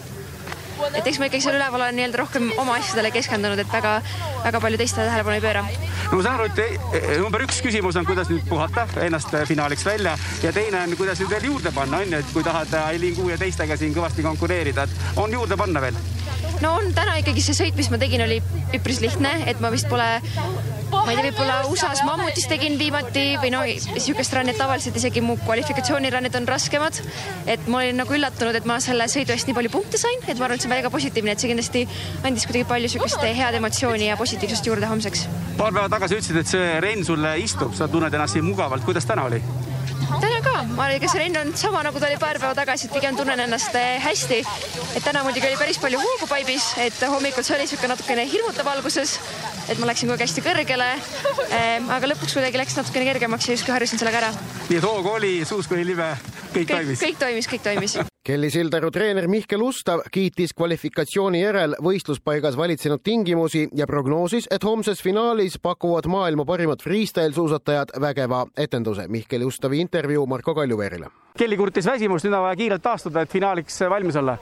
Et 0.94 1.08
eks 1.08 1.20
ma 1.20 1.30
ikkagi 1.30 1.44
seal 1.46 1.58
üleval 1.58 1.82
olen 1.82 1.98
nii-öelda 1.98 2.22
rohkem 2.22 2.50
oma 2.58 2.78
asjadele 2.80 3.12
keskendunud, 3.16 3.60
et 3.62 3.72
väga-väga 3.72 4.62
palju 4.64 4.82
teistele 4.82 5.08
tähelepanu 5.10 5.38
ei 5.38 5.46
pööra. 5.46 5.64
no 6.12 6.20
ma 6.20 6.26
saan 6.26 6.40
aru, 6.40 6.50
et 6.52 7.18
number 7.24 7.46
üks 7.48 7.62
küsimus 7.66 8.00
on, 8.00 8.08
kuidas 8.10 8.32
nüüd 8.34 8.46
puhata 8.50 8.88
ennast 9.06 9.34
finaaliks 9.50 9.86
välja 9.88 10.18
ja 10.44 10.54
teine 10.56 10.84
on, 10.84 10.96
kuidas 11.00 11.22
nüüd 11.24 11.34
veel 11.34 11.50
juurde 11.52 11.74
panna, 11.76 12.04
on 12.04 12.16
ju, 12.18 12.22
et 12.22 12.32
kui 12.36 12.46
tahad 12.46 12.78
Aileen 12.84 13.18
Kuu 13.18 13.32
ja 13.34 13.42
teistega 13.42 13.78
siin 13.80 13.96
kõvasti 13.96 14.26
konkureerida, 14.26 14.88
et 14.88 15.20
on 15.24 15.34
juurde 15.34 15.58
panna 15.60 15.84
veel? 15.84 16.17
No 16.64 16.74
on 16.80 16.94
täna 16.96 17.18
ikkagi 17.22 17.44
see 17.44 17.58
sõit, 17.58 17.78
mis 17.78 17.92
ma 17.94 18.00
tegin, 18.02 18.24
oli 18.26 18.42
üpris 18.78 19.02
lihtne, 19.04 19.34
et 19.50 19.62
ma 19.64 19.72
vist 19.74 19.90
pole 19.92 20.08
ma 20.92 21.12
ei 21.12 21.18
tea, 21.18 21.26
võib-olla 21.28 21.58
USA-s 21.68 22.04
mammutis 22.08 22.48
tegin 22.50 22.78
viimati 22.80 23.26
või 23.42 23.52
no 23.54 23.62
sihukest 23.88 24.34
rannet 24.36 24.58
tavaliselt 24.60 24.96
isegi 25.00 25.24
mu 25.24 25.38
kvalifikatsioonirannid 25.44 26.36
on 26.40 26.48
raskemad. 26.48 27.02
et 27.46 27.68
ma 27.68 27.82
olin 27.82 28.00
nagu 28.02 28.16
üllatunud, 28.16 28.56
et 28.56 28.68
ma 28.70 28.80
selle 28.84 29.08
sõidu 29.12 29.36
eest 29.36 29.50
nii 29.50 29.58
palju 29.58 29.74
punkte 29.74 30.00
sain, 30.02 30.20
et 30.28 30.38
ma 30.40 30.48
arvan, 30.48 30.58
et 30.58 30.64
see 30.64 30.72
on 30.72 30.76
väga 30.76 30.92
positiivne, 30.94 31.36
et 31.36 31.44
see 31.44 31.52
kindlasti 31.52 31.86
andis 32.24 32.48
kuidagi 32.48 32.68
palju 32.72 32.92
sihukest 32.96 33.24
head 33.40 33.60
emotsiooni 33.60 34.12
ja 34.12 34.18
positiivsust 34.20 34.72
juurde 34.72 34.88
homseks. 34.88 35.28
paar 35.58 35.74
päeva 35.74 35.90
tagasi 35.90 36.22
ütlesid, 36.22 36.42
et 36.44 36.56
see 36.56 36.68
renn 36.84 37.06
sulle 37.06 37.38
istub, 37.44 37.76
sa 37.76 37.88
tunned 37.92 38.14
ennast 38.14 38.38
siin 38.38 38.48
mugavalt, 38.48 38.86
kuidas 38.88 39.06
täna 39.06 39.28
oli? 39.28 39.44
Täna 40.22 40.40
ka, 40.46 40.56
ma 40.78 40.88
ega 40.96 41.10
see 41.12 41.22
renn 41.22 41.40
on 41.42 41.54
sama 41.58 41.84
nagu 41.86 42.00
ta 42.00 42.10
oli 42.10 42.18
paar 42.22 42.40
päeva 42.42 42.56
tagasi, 42.58 42.88
et 42.88 42.96
pigem 42.98 43.18
tunnen 43.18 43.40
ennast 43.46 43.76
hästi. 44.04 44.40
et 44.96 45.04
täna 45.04 45.24
muidugi 45.28 45.48
oli 45.50 45.60
päris 45.60 45.80
palju 45.84 46.02
hoogu 46.02 46.28
paibis, 46.30 46.74
et 46.84 47.00
hommikul 47.08 47.46
see 47.48 47.58
oli 47.58 47.68
sihuke 47.68 47.88
natukene 47.92 48.28
hirmutav 48.32 48.68
alguses, 48.74 49.18
et 49.70 49.80
ma 49.80 49.90
läksin 49.92 50.10
kogu 50.10 50.18
aeg 50.18 50.28
hästi 50.28 50.46
kõrgele. 50.50 50.92
aga 51.98 52.12
lõpuks 52.14 52.38
kuidagi 52.40 52.64
läks 52.64 52.78
natukene 52.82 53.10
kergemaks 53.14 53.48
ja 53.48 53.58
justkui 53.58 53.76
harjusin 53.78 54.04
sellega 54.04 54.26
ära. 54.26 54.36
nii 54.70 54.78
et 54.82 54.92
hoogu 54.92 55.16
oli, 55.18 55.34
suusk 55.46 55.72
oli 55.78 55.88
libe, 55.94 56.14
kõik 56.54 56.70
toimis? 56.76 57.02
kõik 57.02 57.26
toimis, 57.26 57.52
kõik 57.56 57.68
toimis 57.72 58.00
Kelly 58.28 58.50
Sildaru 58.52 58.90
treener 58.92 59.24
Mihkel 59.32 59.62
Ustav 59.64 60.02
kiitis 60.12 60.52
kvalifikatsiooni 60.52 61.40
järel 61.40 61.78
võistluspaigas 61.80 62.58
valitsenud 62.60 63.00
tingimusi 63.00 63.62
ja 63.80 63.86
prognoosis, 63.88 64.50
et 64.52 64.66
homses 64.68 65.00
finaalis 65.00 65.56
pakuvad 65.64 66.10
maailma 66.12 66.44
parimad 66.44 66.84
freestyle 66.84 67.32
suusatajad 67.32 67.94
vägeva 68.04 68.42
etenduse. 68.60 69.06
Mihkel 69.08 69.46
Ustavi 69.48 69.80
intervjuu 69.80 70.26
Marko 70.28 70.58
Kaljuveerile. 70.60 71.08
Kelly 71.40 71.56
kurtis 71.56 71.88
väsimust, 71.88 72.28
nüüd 72.28 72.36
on 72.36 72.44
vaja 72.50 72.60
kiirelt 72.60 72.84
taastuda, 72.84 73.24
et 73.24 73.32
finaaliks 73.32 73.80
valmis 73.96 74.20
olla. 74.20 74.36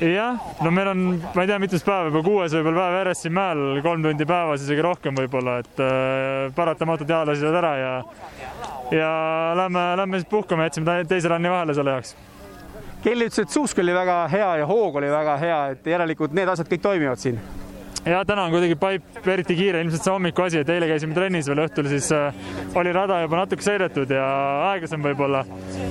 jah, 0.00 0.42
no 0.66 0.74
meil 0.74 0.90
on, 0.96 1.06
ma 1.22 1.46
ei 1.46 1.54
tea, 1.54 1.62
mitus 1.62 1.86
päeva, 1.86 2.10
juba 2.10 2.26
kuues 2.26 2.58
võib-olla 2.58 2.88
päev 2.88 3.00
järjest 3.04 3.28
siin 3.28 3.38
mäel, 3.38 3.64
kolm 3.86 4.02
tundi 4.08 4.26
päevas, 4.26 4.66
isegi 4.66 4.88
rohkem 4.90 5.22
võib-olla, 5.22 5.60
et 5.62 5.86
äh, 5.86 6.50
paratamatult 6.58 7.14
jalad 7.14 7.30
lasivad 7.30 7.62
ära 7.62 7.74
ja 7.78 7.96
ja 8.90 9.16
lähme, 9.62 9.90
lähme 10.02 10.18
siis 10.18 10.32
puhkama, 10.34 10.66
jätsime 10.66 11.04
teise 11.06 11.30
ranni 11.30 11.52
vahele 11.52 11.78
selle 11.78 12.00
jaoks 12.00 12.16
Kelly 13.04 13.26
ütles, 13.28 13.42
et 13.42 13.52
suusk 13.52 13.78
oli 13.82 13.92
väga 13.92 14.22
hea 14.32 14.46
ja 14.62 14.68
hoog 14.68 14.96
oli 14.96 15.10
väga 15.12 15.36
hea, 15.36 15.58
et 15.74 15.88
järelikult 15.92 16.32
need 16.36 16.48
asjad 16.48 16.70
kõik 16.70 16.82
toimivad 16.86 17.20
siin. 17.20 17.36
ja 18.04 18.22
täna 18.24 18.46
on 18.46 18.52
kuidagi 18.52 18.76
paip 18.80 19.28
eriti 19.28 19.56
kiire, 19.58 19.82
ilmselt 19.84 20.04
see 20.04 20.12
hommiku 20.12 20.44
asi, 20.44 20.62
et 20.64 20.72
eile 20.72 20.88
käisime 20.88 21.16
trennis 21.16 21.48
veel 21.48 21.60
õhtul, 21.66 21.88
siis 21.92 22.08
äh, 22.16 22.32
oli 22.80 22.92
rada 22.96 23.20
juba 23.20 23.42
natuke 23.42 23.64
sõidetud 23.64 24.12
ja 24.16 24.24
aeglasem 24.70 25.04
võib-olla. 25.04 25.44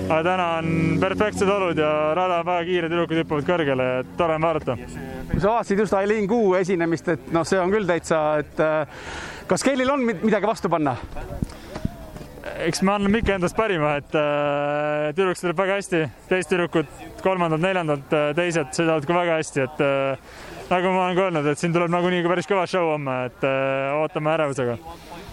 aga 0.08 0.20
täna 0.26 0.48
on 0.58 0.98
perfektsed 1.02 1.54
olud 1.58 1.78
ja 1.78 1.92
rada 2.18 2.42
on 2.42 2.50
väga 2.50 2.66
kiire, 2.72 2.90
tüdrukud 2.90 3.22
hüppavad 3.22 3.50
kõrgele, 3.52 3.90
tore 4.18 4.38
on 4.40 4.50
vaadata. 4.50 4.78
kui 5.32 5.40
sa 5.40 5.54
vaatasid 5.54 5.86
just 5.86 5.94
Aileen 5.94 6.28
Kuu 6.28 6.56
esinemist, 6.58 7.14
et 7.14 7.30
noh, 7.34 7.46
see 7.46 7.62
on 7.62 7.74
küll 7.74 7.90
täitsa, 7.90 8.24
et 8.42 8.62
äh, 8.62 9.06
kas 9.46 9.66
Kellil 9.66 9.94
on 9.94 10.10
midagi 10.10 10.50
vastu 10.50 10.70
panna? 10.70 10.98
Eks 12.68 12.82
me 12.86 12.94
anname 12.94 13.22
ikka 13.22 13.38
endast 13.38 13.58
parima, 13.58 13.96
et 14.02 14.16
äh, 14.18 15.12
tüdruk 15.18 15.40
sõidab 15.40 15.62
väga 15.64 15.78
hästi, 15.80 16.02
teised 16.30 16.52
tüdrukud, 16.52 16.90
kolmandad, 17.24 17.64
neljandad, 17.64 18.06
teised 18.38 18.74
sõidavad 18.76 19.08
ka 19.08 19.18
väga 19.18 19.40
hästi, 19.40 19.64
et 19.66 19.84
äh, 19.86 20.36
nagu 20.70 20.94
ma 20.94 21.08
olen 21.08 21.18
ka 21.18 21.26
öelnud, 21.28 21.50
et 21.50 21.62
siin 21.62 21.74
tuleb 21.76 21.92
nagunii 21.94 22.24
ka 22.26 22.34
päris 22.34 22.50
kõva 22.50 22.68
show 22.70 22.94
homme, 22.94 23.18
et 23.30 23.48
äh, 23.48 23.90
ootame 24.02 24.34
ärevusega 24.38 24.78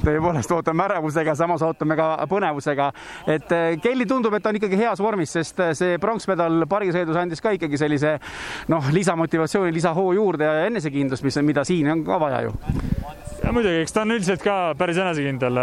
tõepoolest 0.00 0.52
ootame 0.56 0.86
ärevusega, 0.86 1.34
samas 1.36 1.60
ootame 1.60 1.92
ka 1.98 2.06
põnevusega. 2.30 2.86
et 3.28 3.50
Kelly 3.84 4.06
tundub, 4.08 4.32
et 4.32 4.46
on 4.48 4.56
ikkagi 4.56 4.78
heas 4.80 5.02
vormis, 5.02 5.34
sest 5.36 5.60
see 5.76 5.98
pronksmedal 6.00 6.64
parisõidus 6.70 7.18
andis 7.20 7.44
ka 7.44 7.52
ikkagi 7.52 7.76
sellise 7.76 8.14
noh, 8.72 8.88
lisamotivatsiooni, 8.96 9.74
lisahoo 9.76 10.14
juurde 10.16 10.48
ja 10.48 10.64
enesekindlust, 10.70 11.26
mis, 11.26 11.36
mida 11.44 11.66
siin 11.68 11.92
on 11.92 12.06
ka 12.06 12.16
vaja 12.22 12.46
ju 12.48 12.56
ja 13.50 13.54
muidugi, 13.54 13.80
eks 13.82 13.94
ta 13.94 14.04
on 14.04 14.14
üldiselt 14.14 14.42
ka 14.46 14.56
päris 14.78 14.98
enesekindel. 15.02 15.56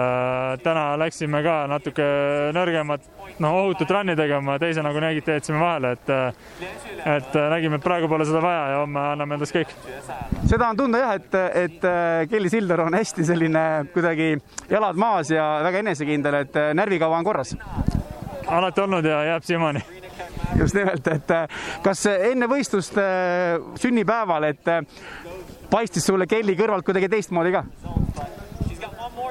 täna 0.60 0.84
läksime 1.00 1.40
ka 1.44 1.54
natuke 1.72 2.08
nõrgemat, 2.56 3.06
noh, 3.40 3.54
ohutut 3.62 3.92
run'i 3.96 4.16
tegema, 4.20 4.58
teise 4.60 4.84
nagu 4.84 5.00
nägite, 5.00 5.38
jätsime 5.38 5.62
vahele, 5.62 5.94
et 5.96 6.12
et 7.08 7.38
nägime, 7.54 7.80
et 7.80 7.86
praegu 7.86 8.10
pole 8.12 8.28
seda 8.28 8.42
vaja 8.44 8.66
ja 8.74 8.82
homme 8.82 9.00
anname 9.14 9.38
endast 9.38 9.56
kõik. 9.56 9.72
seda 10.50 10.68
on 10.68 10.82
tunda 10.82 11.00
jah, 11.00 11.14
et, 11.16 11.38
et 11.64 11.88
Kelly 12.30 12.52
Silder 12.52 12.84
on 12.84 12.98
hästi 12.98 13.24
selline 13.30 13.64
kuidagi 13.94 14.34
jalad 14.70 15.00
maas 15.00 15.32
ja 15.32 15.48
väga 15.64 15.86
enesekindel, 15.86 16.42
et 16.44 16.60
närvikava 16.76 17.18
on 17.18 17.24
korras. 17.24 17.56
alati 18.48 18.82
olnud 18.82 19.06
ja 19.06 19.24
jääb 19.32 19.48
siiamaani 19.48 19.86
just 20.60 20.76
nimelt, 20.76 21.08
et 21.08 21.34
kas 21.84 22.06
enne 22.12 22.48
võistlust 22.50 22.96
sünnipäeval, 23.80 24.44
et 24.52 24.72
paistis 25.72 26.06
sulle 26.08 26.28
Kelly 26.28 26.56
kõrvalt 26.60 26.86
kuidagi 26.88 27.10
teistmoodi 27.12 27.56
ka? 27.56 27.64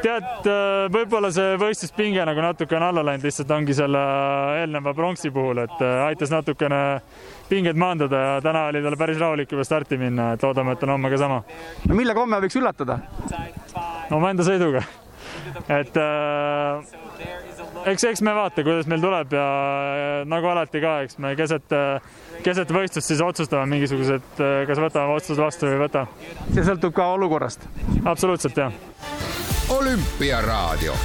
tead, 0.02 0.49
võib-olla 0.93 1.31
see 1.35 1.57
võistluspinge 1.61 2.25
nagu 2.28 2.43
natuke 2.45 2.76
on 2.76 2.85
alla 2.88 3.05
läinud, 3.07 3.25
lihtsalt 3.26 3.50
ongi 3.55 3.75
selle 3.76 4.02
eelneva 4.61 4.93
pronksi 4.97 5.31
puhul, 5.35 5.62
et 5.64 5.81
aitas 6.07 6.33
natukene 6.35 6.81
pingeid 7.49 7.78
maandada 7.78 8.21
ja 8.23 8.37
täna 8.45 8.66
oli 8.71 8.83
tal 8.85 8.99
päris 8.99 9.21
rahulik 9.23 9.52
juba 9.52 9.64
starti 9.66 9.99
minna, 10.00 10.33
et 10.37 10.45
loodame, 10.45 10.76
et 10.76 10.85
on 10.87 10.95
homme 10.97 11.11
ka 11.12 11.21
sama. 11.23 11.40
no 11.88 11.99
millega 11.99 12.23
homme 12.23 12.43
võiks 12.45 12.59
üllatada? 12.61 13.00
omaenda 14.14 14.47
sõiduga. 14.47 14.85
et 15.69 15.97
äh, 16.02 17.05
eks, 17.87 18.05
eks 18.05 18.23
me 18.26 18.35
vaata, 18.35 18.64
kuidas 18.66 18.88
meil 18.90 19.02
tuleb 19.02 19.35
ja 19.37 19.47
nagu 20.28 20.50
alati 20.50 20.83
ka, 20.83 20.95
eks 21.07 21.19
me 21.23 21.35
keset, 21.38 21.75
keset 22.45 22.73
võistlust 22.75 23.12
siis 23.12 23.23
otsustame 23.25 23.69
mingisugused, 23.75 24.40
kas 24.69 24.81
võtame 24.83 25.16
otsused 25.16 25.43
vastu 25.43 25.69
või 25.69 25.76
ei 25.76 25.83
võta. 25.87 26.07
see 26.52 26.64
sõltub 26.66 26.97
ka 26.97 27.11
olukorrast? 27.16 27.69
absoluutselt, 28.05 28.57
jah. 28.57 28.73
olümpiaraadio. 29.76 30.97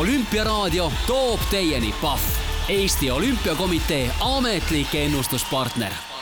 olümpiaraadio 0.00 0.90
toob 1.06 1.48
teieni 1.50 1.94
Pahv, 2.02 2.28
Eesti 2.68 3.10
Olümpiakomitee 3.10 4.10
ametlik 4.20 4.94
ennustuspartner 5.06 6.15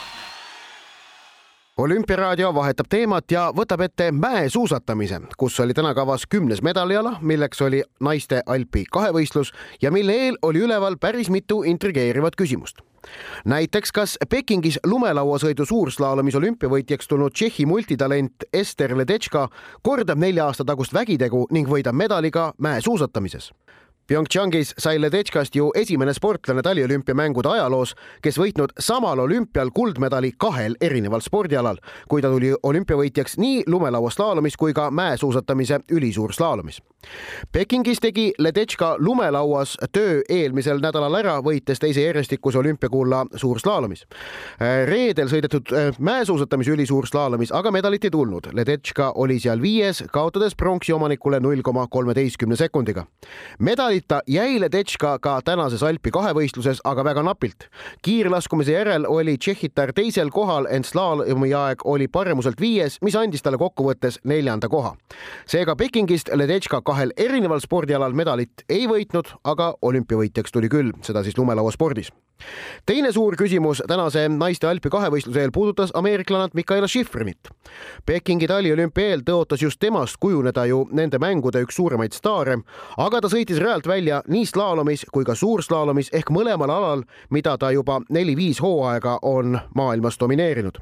olümpiaraadio 1.77 2.53
vahetab 2.55 2.87
teemat 2.89 3.31
ja 3.31 3.49
võtab 3.55 3.81
ette 3.83 4.07
mäesuusatamise, 4.15 5.19
kus 5.37 5.59
oli 5.59 5.73
täna 5.75 5.93
kavas 5.93 6.23
kümnes 6.29 6.61
medaliala, 6.63 7.17
milleks 7.21 7.61
oli 7.61 7.81
naiste 7.99 8.41
alpi 8.45 8.85
kahevõistlus 8.91 9.51
ja 9.81 9.91
mille 9.91 10.15
eel 10.27 10.37
oli 10.41 10.63
üleval 10.63 10.95
päris 11.01 11.29
mitu 11.29 11.63
intrigeerivat 11.63 12.35
küsimust. 12.35 12.79
näiteks, 13.45 13.91
kas 13.91 14.17
Pekingis 14.29 14.79
lumelauasõidu 14.85 15.65
suurslaalomis 15.65 16.35
olümpiavõitjaks 16.35 17.07
tulnud 17.07 17.33
Tšehhi 17.33 17.65
multitalent 17.65 18.47
Ester 18.53 18.97
Ledetška 18.97 19.47
kordab 19.81 20.17
nelja 20.17 20.45
aasta 20.45 20.65
tagust 20.65 20.93
vägitegu 20.93 21.47
ning 21.51 21.67
võidab 21.69 21.93
medali 21.93 22.31
ka 22.31 22.53
mäesuusatamises 22.57 23.51
PyeongChangis 24.07 24.75
sai 24.77 25.01
Ledetškast 25.01 25.55
ju 25.55 25.71
esimene 25.75 26.13
sportlane 26.13 26.61
taliolümpiamängude 26.61 27.49
ajaloos, 27.49 27.95
kes 28.21 28.37
võitnud 28.37 28.75
samal 28.79 29.19
olümpial 29.23 29.71
kuldmedali 29.73 30.29
kahel 30.37 30.75
erineval 30.81 31.23
spordialal, 31.25 31.79
kui 32.07 32.21
ta 32.21 32.29
tuli 32.29 32.51
olümpiavõitjaks 32.63 33.39
nii 33.41 33.63
lumelauaslaalomis 33.67 34.57
kui 34.61 34.77
ka 34.77 34.91
mäesuusatamise 34.91 35.79
ülisuurslaalomis. 35.89 36.83
Pekingis 37.51 37.99
tegi 37.99 38.33
Ledetška 38.37 38.95
lumelauas 38.99 39.77
töö 39.91 40.21
eelmisel 40.29 40.79
nädalal 40.83 41.15
ära, 41.15 41.39
võites 41.41 41.81
teise 41.81 42.05
järjestikuse 42.05 42.61
olümpiakulla 42.61 43.25
suurslaalomis. 43.35 44.05
reedel 44.85 45.27
sõidetud 45.27 45.73
äh, 45.73 45.99
mäesuusatamise 45.99 46.71
ülisuurslaalomis 46.71 47.51
aga 47.51 47.71
medalit 47.71 48.03
ei 48.03 48.11
tulnud. 48.11 48.51
Ledetška 48.53 49.11
oli 49.15 49.39
seal 49.39 49.61
viies, 49.61 50.03
kaotades 50.11 50.55
pronksi 50.55 50.93
omanikule 50.93 51.39
null 51.39 51.61
koma 51.61 51.87
kolmeteistkümne 51.87 52.55
sekundiga. 52.55 53.05
medali 53.59 53.95
valita 53.95 54.21
jäi 54.27 54.59
Ledetška 54.59 55.19
ka 55.19 55.41
tänases 55.41 55.83
Alpi 55.83 56.11
kahevõistluses, 56.11 56.81
aga 56.83 57.03
väga 57.03 57.23
napilt. 57.23 57.69
kiirlaskumise 58.01 58.71
järel 58.71 59.05
oli 59.07 59.37
Tšehhitar 59.37 59.93
teisel 59.93 60.29
kohal, 60.29 60.67
ent 60.69 60.85
slaalomi 60.85 61.53
aeg 61.53 61.81
oli 61.85 62.07
paremuselt 62.07 62.59
viies, 62.61 62.97
mis 63.01 63.15
andis 63.15 63.41
talle 63.41 63.57
kokkuvõttes 63.57 64.19
neljanda 64.23 64.67
koha. 64.67 64.95
seega 65.47 65.75
Pekingist 65.75 66.29
Ledetška 66.33 66.81
kahel 66.95 67.11
erineval 67.19 67.59
spordialal 67.59 68.13
medalit 68.15 68.63
ei 68.71 68.85
võitnud, 68.87 69.33
aga 69.43 69.73
olümpiavõitjaks 69.83 70.53
tuli 70.55 70.69
küll, 70.71 70.93
seda 71.03 71.25
siis 71.25 71.35
lumelauaspordis 71.35 72.13
teine 72.85 73.11
suur 73.11 73.35
küsimus 73.35 73.81
tänase 73.87 74.27
naiste 74.29 74.67
alpi 74.67 74.89
kahevõistluse 74.89 75.41
eel 75.41 75.51
puudutas 75.53 75.91
ameeriklannat 75.93 76.53
Mikaela 76.53 76.87
Schifrinit. 76.87 77.49
Pekingi 78.05 78.47
taliolümpia 78.47 79.13
eel 79.13 79.23
tõotas 79.25 79.63
just 79.63 79.79
temast 79.79 80.17
kujuneda 80.19 80.65
ju 80.65 80.85
nende 80.91 81.19
mängude 81.19 81.63
üks 81.65 81.79
suuremaid 81.79 82.13
staare, 82.13 82.59
aga 82.97 83.21
ta 83.21 83.31
sõitis 83.31 83.59
realt 83.61 83.87
välja 83.87 84.21
nii 84.27 84.45
slaalomis 84.45 85.05
kui 85.11 85.25
ka 85.25 85.35
suurslaalomis 85.35 86.11
ehk 86.13 86.31
mõlemal 86.31 86.71
alal, 86.71 87.05
mida 87.29 87.57
ta 87.57 87.71
juba 87.71 88.01
neli-viis 88.09 88.61
hooaega 88.61 89.19
on 89.21 89.59
maailmas 89.75 90.19
domineerinud. 90.19 90.77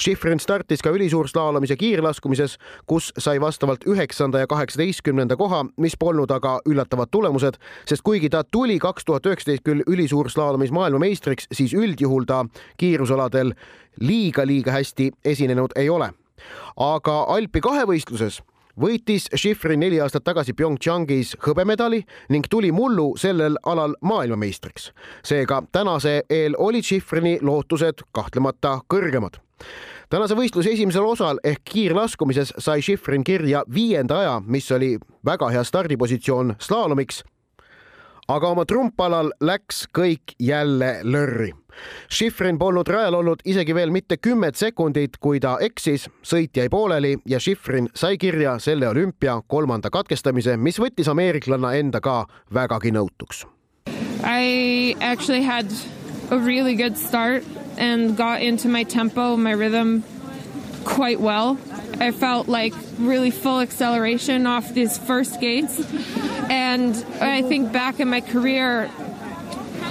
Schifrin 0.00 0.40
startis 0.40 0.82
ka 0.82 0.90
ülisuurslaalomis 0.90 1.70
ja 1.70 1.76
kiirlaskumises, 1.76 2.56
kus 2.86 3.12
sai 3.18 3.40
vastavalt 3.40 3.84
üheksanda 3.86 4.38
ja 4.38 4.46
kaheksateistkümnenda 4.46 5.36
koha, 5.36 5.64
mis 5.76 5.96
polnud 5.98 6.30
aga 6.30 6.58
üllatavad 6.66 7.10
tulemused, 7.10 7.58
sest 7.86 8.02
kuigi 8.02 8.30
ta 8.30 8.44
tuli 8.44 8.78
kaks 8.78 9.04
tuhat 9.04 9.26
üheksateist 9.26 9.64
küll 9.66 9.84
ülisuurslaalomis 9.86 10.72
maailma 10.72 10.89
maailmameistriks, 10.90 11.46
siis 11.52 11.74
üldjuhul 11.74 12.24
ta 12.26 12.44
kiirusaladel 12.76 13.54
liiga-liiga 14.00 14.72
hästi 14.72 15.10
esinenud 15.24 15.70
ei 15.76 15.88
ole. 15.90 16.12
aga 16.76 17.22
Alpi 17.28 17.60
kahevõistluses 17.60 18.40
võitis 18.80 19.28
Schifrin 19.36 19.80
neli 19.80 20.00
aastat 20.00 20.24
tagasi 20.24 20.54
PyeongChangis 20.56 21.36
hõbemedali 21.46 22.00
ning 22.30 22.46
tuli 22.50 22.72
mullu 22.72 23.12
sellel 23.16 23.56
alal 23.66 23.94
maailmameistriks. 24.00 24.92
seega 25.22 25.62
tänase 25.72 26.22
eel 26.30 26.54
olid 26.58 26.84
Schifrini 26.84 27.38
lootused 27.42 28.02
kahtlemata 28.12 28.80
kõrgemad 28.88 29.40
tänase 30.10 30.34
võistluse 30.34 30.72
esimesel 30.72 31.04
osal 31.04 31.38
ehk 31.44 31.60
kiirlaskumises 31.64 32.54
sai 32.58 32.82
Schifrin 32.82 33.24
kirja 33.24 33.64
viienda 33.74 34.18
aja, 34.18 34.40
mis 34.46 34.72
oli 34.72 34.98
väga 35.24 35.50
hea 35.50 35.64
stardipositsioon 35.64 36.54
slaalomiks 36.58 37.22
aga 38.30 38.52
oma 38.54 38.64
trumpalal 38.68 39.32
läks 39.42 39.84
kõik 39.96 40.36
jälle 40.38 41.00
lörri. 41.02 41.50
Schifrin 42.12 42.58
polnud 42.58 42.88
rajal 42.88 43.14
olnud 43.14 43.42
isegi 43.44 43.74
veel 43.74 43.90
mitte 43.90 44.18
kümmet 44.20 44.58
sekundit, 44.58 45.16
kui 45.22 45.40
ta 45.40 45.56
eksis, 45.62 46.08
sõit 46.22 46.56
jäi 46.56 46.68
pooleli 46.70 47.16
ja 47.26 47.40
Schifrin 47.40 47.88
sai 47.94 48.18
kirja 48.18 48.58
selle 48.58 48.88
olümpia 48.88 49.40
kolmanda 49.48 49.90
katkestamise, 49.90 50.56
mis 50.56 50.78
võttis 50.78 51.08
ameeriklanna 51.10 51.72
enda 51.78 52.00
ka 52.04 52.24
vägagi 52.54 52.92
nõutuks. 52.94 53.46
I 54.22 54.94
actually 55.00 55.42
had 55.42 55.72
a 56.30 56.38
really 56.38 56.76
good 56.76 56.96
start 56.96 57.42
and 57.78 58.16
got 58.16 58.42
into 58.42 58.68
my 58.68 58.84
tempo, 58.84 59.36
my 59.36 59.54
rhythm 59.54 60.02
quite 60.84 61.20
well. 61.20 61.58
I 61.98 62.12
felt 62.12 62.48
like 62.48 62.72
really 62.98 63.30
full 63.30 63.60
acceleration 63.60 64.46
off 64.46 64.72
these 64.72 64.96
first 64.98 65.40
gates. 65.40 65.80
And 66.50 66.96
I 67.20 67.42
think 67.42 67.72
back 67.72 68.00
in 68.00 68.08
my 68.08 68.20
career, 68.20 68.88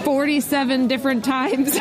47 0.03 0.87
different 0.87 1.23
times 1.37 1.77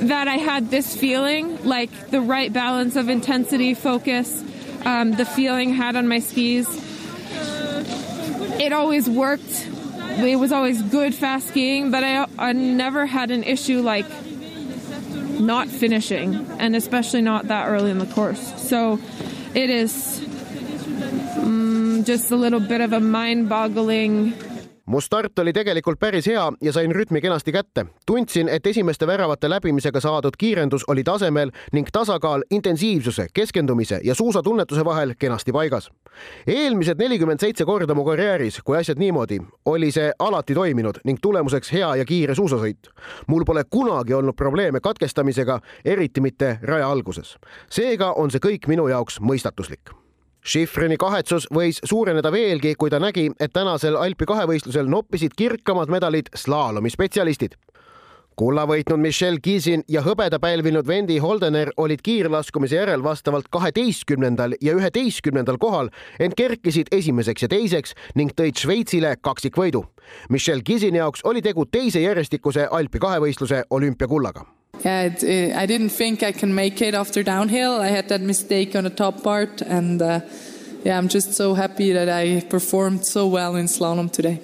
that 0.00 0.28
I 0.28 0.36
had 0.36 0.70
this 0.70 0.96
feeling 0.96 1.64
like 1.64 2.10
the 2.10 2.20
right 2.20 2.52
balance 2.52 2.96
of 2.96 3.08
intensity, 3.08 3.74
focus, 3.74 4.42
um, 4.84 5.12
the 5.12 5.24
feeling 5.24 5.70
I 5.70 5.74
had 5.74 5.96
on 5.96 6.08
my 6.08 6.20
skis. 6.20 6.66
It 8.60 8.72
always 8.72 9.08
worked. 9.08 9.68
It 10.18 10.36
was 10.36 10.50
always 10.50 10.80
good 10.82 11.14
fast 11.14 11.48
skiing, 11.48 11.90
but 11.90 12.02
I, 12.02 12.26
I 12.38 12.52
never 12.52 13.04
had 13.04 13.30
an 13.30 13.44
issue 13.44 13.82
like 13.82 14.06
not 15.40 15.68
finishing, 15.68 16.34
and 16.58 16.74
especially 16.76 17.22
not 17.22 17.48
that 17.48 17.68
early 17.68 17.90
in 17.90 17.98
the 17.98 18.06
course. 18.06 18.62
So 18.62 18.98
it 19.54 19.70
is 19.70 20.20
mm, 21.38 22.04
just 22.04 22.30
a 22.30 22.36
little 22.36 22.60
bit 22.60 22.80
of 22.80 22.92
a 22.92 23.00
mind 23.00 23.48
boggling 23.48 24.34
mu 24.86 25.00
start 25.00 25.38
oli 25.38 25.52
tegelikult 25.52 25.98
päris 26.00 26.26
hea 26.26 26.52
ja 26.62 26.72
sain 26.72 26.94
rütmi 26.94 27.20
kenasti 27.20 27.52
kätte. 27.52 27.86
tundsin, 28.06 28.48
et 28.48 28.66
esimeste 28.66 29.06
väravate 29.06 29.50
läbimisega 29.50 30.00
saadud 30.00 30.36
kiirendus 30.38 30.84
oli 30.88 31.04
tasemel 31.04 31.50
ning 31.72 31.88
tasakaal 31.92 32.42
intensiivsuse, 32.50 33.26
keskendumise 33.34 34.00
ja 34.04 34.14
suusatunnetuse 34.14 34.84
vahel 34.84 35.14
kenasti 35.18 35.52
paigas. 35.52 35.90
eelmised 36.46 36.98
nelikümmend 36.98 37.40
seitse 37.40 37.64
korda 37.64 37.94
mu 37.94 38.04
karjääris, 38.04 38.60
kui 38.64 38.76
asjad 38.76 38.98
niimoodi, 38.98 39.38
oli 39.64 39.90
see 39.90 40.12
alati 40.18 40.54
toiminud 40.54 41.02
ning 41.04 41.18
tulemuseks 41.22 41.72
hea 41.72 41.96
ja 41.96 42.04
kiire 42.04 42.34
suusasõit. 42.34 42.90
mul 43.26 43.44
pole 43.44 43.64
kunagi 43.70 44.14
olnud 44.14 44.34
probleeme 44.36 44.80
katkestamisega, 44.80 45.60
eriti 45.84 46.20
mitte 46.20 46.58
raja 46.62 46.90
alguses. 46.90 47.38
seega 47.70 48.12
on 48.12 48.30
see 48.30 48.40
kõik 48.40 48.68
minu 48.68 48.88
jaoks 48.88 49.20
mõistatuslik 49.20 50.05
Schifrini 50.46 50.94
kahetsus 50.94 51.48
võis 51.50 51.80
suureneda 51.82 52.30
veelgi, 52.30 52.76
kui 52.78 52.90
ta 52.90 53.00
nägi, 53.02 53.26
et 53.42 53.50
tänasel 53.50 53.96
Alpi 53.98 54.28
kahevõistlusel 54.30 54.86
noppisid 54.86 55.34
kirkamad 55.34 55.90
medalid 55.90 56.30
slaalomi 56.38 56.90
spetsialistid. 56.90 57.56
kulla 58.36 58.66
võitnud 58.68 59.00
Michelle 59.00 59.40
Kisin 59.40 59.82
ja 59.88 60.02
hõbeda 60.04 60.38
pälvinud 60.38 60.86
Wendy 60.86 61.16
Holdener 61.18 61.70
olid 61.76 62.02
kiirlaskumise 62.04 62.76
järel 62.76 63.02
vastavalt 63.02 63.48
kaheteistkümnendal 63.50 64.54
ja 64.60 64.74
üheteistkümnendal 64.76 65.56
kohal, 65.58 65.88
ent 66.20 66.34
kerkisid 66.36 66.92
esimeseks 66.92 67.42
ja 67.42 67.48
teiseks 67.48 67.94
ning 68.14 68.30
tõid 68.36 68.60
Šveitsile 68.60 69.16
kaksikvõidu. 69.20 69.86
Michelle 70.28 70.62
Kisini 70.62 70.98
jaoks 70.98 71.24
oli 71.24 71.42
tegu 71.42 71.64
teise 71.66 72.00
järjestikuse 72.00 72.68
Alpi 72.70 72.98
kahevõistluse 72.98 73.64
olümpiakullaga 73.70 74.55
Yeah, 74.84 75.02
it, 75.02 75.22
it, 75.22 75.56
I 75.56 75.66
didn't 75.66 75.90
think 75.90 76.22
I 76.22 76.32
can 76.32 76.54
make 76.54 76.80
it 76.80 76.94
after 76.94 77.24
downhill. 77.24 77.80
I 77.80 77.88
had 77.88 78.08
that 78.08 78.20
mistake 78.20 78.76
on 78.76 78.84
the 78.84 78.90
top 78.90 79.22
part, 79.22 79.62
and 79.62 80.00
uh, 80.02 80.20
yeah, 80.84 80.98
I'm 80.98 81.08
just 81.08 81.34
so 81.34 81.54
happy 81.54 81.92
that 81.92 82.08
I 82.08 82.42
performed 82.48 83.04
so 83.04 83.26
well 83.26 83.56
in 83.56 83.66
slalom 83.66 84.10
today 84.10 84.40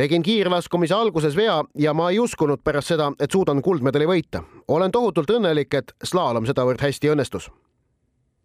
tegin 0.00 0.22
kiirlaskumise 0.22 0.94
alguses 0.94 1.36
vea 1.36 1.64
ja 1.78 1.92
ma 1.94 2.10
ei 2.10 2.18
uskunud 2.18 2.62
pärast 2.64 2.94
seda, 2.94 3.10
et 3.20 3.30
suudan 3.30 3.62
kuldmedali 3.62 4.06
võita. 4.08 4.42
olen 4.68 4.92
tohutult 4.92 5.30
õnnelik, 5.30 5.74
et 5.74 5.92
slaalom 6.04 6.46
sedavõrd 6.46 6.80
hästi 6.80 7.10
õnnestus. 7.12 7.50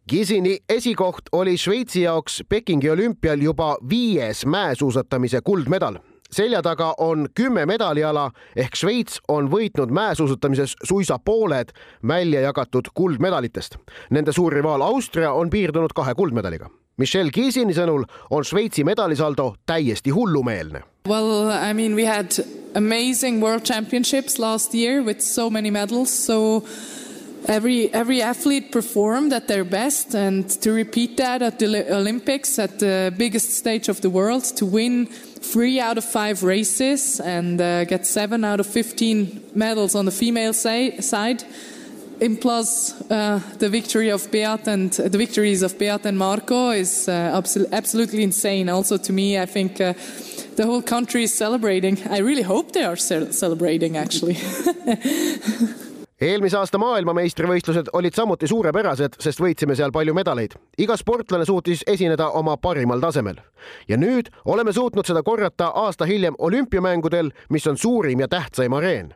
Gisini 0.09 0.57
esikoht 0.69 1.31
oli 1.31 1.57
Šveitsi 1.57 2.01
jaoks 2.01 2.43
Pekingi 2.49 2.89
olümpial 2.89 3.41
juba 3.41 3.77
viies 3.89 4.45
mäesuusatamise 4.45 5.41
kuldmedal 5.41 5.97
selja 6.35 6.61
taga 6.61 6.93
on 6.97 7.27
kümme 7.35 7.65
medaliala 7.65 8.29
ehk 8.55 8.75
Šveits 8.75 9.21
on 9.31 9.47
võitnud 9.51 9.93
mäesuusatamises 9.95 10.75
suisa 10.83 11.19
pooled 11.19 11.71
välja 12.07 12.41
jagatud 12.49 12.91
kuldmedalitest. 12.93 13.77
Nende 14.09 14.35
suur 14.35 14.53
rivaal 14.53 14.83
Austria 14.83 15.31
on 15.31 15.49
piirdunud 15.49 15.95
kahe 15.95 16.13
kuldmedaliga 16.13 16.69
Michelle 16.97 17.31
Kiesini 17.31 17.73
sõnul 17.75 18.05
on 18.31 18.45
Šveitsi 18.47 18.85
medalisaldo 18.87 19.49
täiesti 19.67 20.13
hullumeelne. 20.15 20.85
Well, 21.07 21.51
I 21.51 21.73
mean, 21.73 21.95
we 21.95 22.05
had 22.07 22.39
amazing 22.73 23.41
world 23.43 23.65
championships 23.67 24.39
last 24.39 24.73
year 24.73 25.03
with 25.03 25.19
so 25.21 25.49
many 25.49 25.71
medals, 25.71 26.09
so 26.09 26.63
every 27.47 27.89
every 27.93 28.21
athlete 28.21 28.71
performed 28.71 29.33
at 29.33 29.47
their 29.47 29.65
best, 29.65 30.15
and 30.15 30.47
to 30.61 30.71
repeat 30.71 31.17
that 31.17 31.41
at 31.41 31.59
the 31.59 31.83
Olympics, 31.91 32.57
at 32.59 32.79
the 32.79 33.13
biggest 33.17 33.51
stage 33.51 33.89
of 33.89 33.99
the 33.99 34.09
world, 34.09 34.45
to 34.55 34.65
win 34.65 35.09
three 35.51 35.79
out 35.79 35.97
of 35.97 36.03
five 36.03 36.43
races 36.43 37.19
and 37.19 37.61
uh, 37.61 37.85
get 37.85 38.05
seven 38.05 38.43
out 38.43 38.59
of 38.59 38.67
fifteen 38.67 39.41
medals 39.53 39.95
on 39.95 40.05
the 40.05 40.11
female 40.11 40.53
say, 40.53 40.99
side 40.99 41.43
in 42.19 42.37
plus 42.37 42.93
uh, 43.11 43.39
the 43.59 43.69
victory 43.69 44.09
of 44.09 44.31
Beat 44.31 44.67
and 44.67 44.91
the 44.91 45.17
victories 45.17 45.61
of 45.61 45.77
Beat 45.77 46.05
and 46.05 46.17
Marco 46.17 46.71
is 46.71 47.07
uh, 47.09 47.41
absolutely 47.71 48.23
insane. 48.23 48.69
Also, 48.69 48.97
to 48.97 49.13
me, 49.13 49.37
I 49.37 49.45
think 49.45 49.81
uh, 49.81 49.93
the 50.55 50.65
whole 50.65 50.81
country 50.81 51.23
is 51.23 51.33
celebrating. 51.33 51.97
I 52.09 52.19
really 52.19 52.43
hope 52.43 52.71
they 52.71 52.83
are 52.83 52.95
ce 52.95 53.33
celebrating, 53.33 53.97
actually 53.97 54.37
eelmise 56.21 56.57
aasta 56.57 56.79
maailmameistrivõistlused 56.79 57.91
olid 57.93 58.15
samuti 58.15 58.47
suurepärased, 58.47 59.17
sest 59.19 59.41
võitsime 59.43 59.75
seal 59.75 59.91
palju 59.91 60.13
medaleid. 60.13 60.55
iga 60.77 60.97
sportlane 60.97 61.45
suutis 61.45 61.83
esineda 61.87 62.29
oma 62.29 62.57
parimal 62.57 62.99
tasemel. 62.99 63.35
ja 63.87 63.97
nüüd 63.97 64.29
oleme 64.45 64.73
suutnud 64.73 65.05
seda 65.05 65.23
korrata 65.23 65.67
aasta 65.67 66.05
hiljem 66.05 66.35
olümpiamängudel, 66.37 67.31
mis 67.49 67.67
on 67.67 67.77
suurim 67.77 68.19
ja 68.19 68.27
tähtsaim 68.27 68.73
areen 68.73 69.13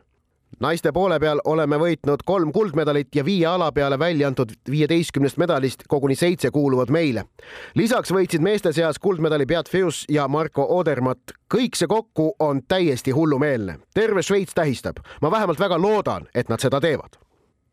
naiste 0.60 0.92
poole 0.92 1.18
peal 1.20 1.40
oleme 1.44 1.78
võitnud 1.80 2.24
kolm 2.26 2.52
kuldmedalit 2.52 3.14
ja 3.16 3.24
viie 3.24 3.46
ala 3.46 3.70
peale 3.72 3.98
välja 3.98 4.28
antud 4.28 4.52
viieteistkümnest 4.70 5.40
medalist 5.40 5.86
koguni 5.88 6.14
seitse 6.14 6.50
kuuluvad 6.50 6.90
meile. 6.90 7.24
lisaks 7.74 8.12
võitsid 8.12 8.44
meeste 8.44 8.72
seas 8.72 8.98
kuldmedali 8.98 9.46
Beat 9.46 9.68
Feus 9.68 10.04
ja 10.08 10.28
Marko 10.28 10.66
Odermatt. 10.78 11.32
kõik 11.54 11.76
see 11.76 11.88
kokku 11.88 12.34
on 12.38 12.62
täiesti 12.68 13.10
hullumeelne. 13.10 13.78
terve 13.94 14.22
Šveits 14.22 14.54
tähistab. 14.54 14.96
ma 15.22 15.30
vähemalt 15.30 15.58
väga 15.58 15.78
loodan, 15.78 16.28
et 16.34 16.48
nad 16.48 16.60
seda 16.60 16.80
teevad 16.80 17.16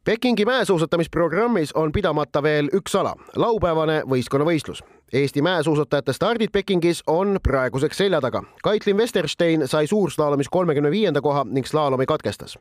Pekingi 0.07 0.45
mäesuusatamisprogrammis 0.45 1.73
on 1.75 1.91
pidamata 1.91 2.43
veel 2.43 2.69
üks 2.73 2.93
ala, 2.95 3.11
laupäevane 3.35 3.97
võistkonnavõistlus. 4.07 4.79
Eesti 5.13 5.41
mäesuusatajate 5.41 6.13
stardid 6.13 6.49
Pekingis 6.51 7.03
on 7.07 7.39
praeguseks 7.43 7.97
selja 7.97 8.21
taga. 8.21 8.43
Kaitlin 8.63 8.97
Westerstein 8.97 9.67
sai 9.67 9.87
suurslaalomis 9.87 10.49
kolmekümne 10.49 10.91
viienda 10.91 11.21
koha 11.21 11.45
ning 11.49 11.65
slaalomi 11.65 12.05
katkestas. 12.05 12.59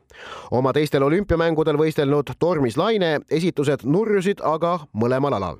oma 0.51 0.73
teistel 0.73 1.03
olümpiamängudel 1.03 1.77
võistelnud 1.77 2.31
Tormis 2.39 2.77
Laine 2.77 3.19
esitused 3.31 3.83
nurjusid 3.83 4.39
aga 4.43 4.79
mõlemal 4.93 5.33
alal. 5.33 5.57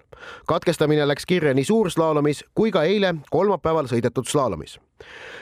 katkestamine 0.47 1.07
läks 1.07 1.25
kirja 1.25 1.53
nii 1.53 1.63
suurslaalomis 1.63 2.45
kui 2.55 2.71
ka 2.71 2.83
eile 2.83 3.15
kolmapäeval 3.29 3.85
sõidetud 3.85 4.27
slaalomis 4.27 4.79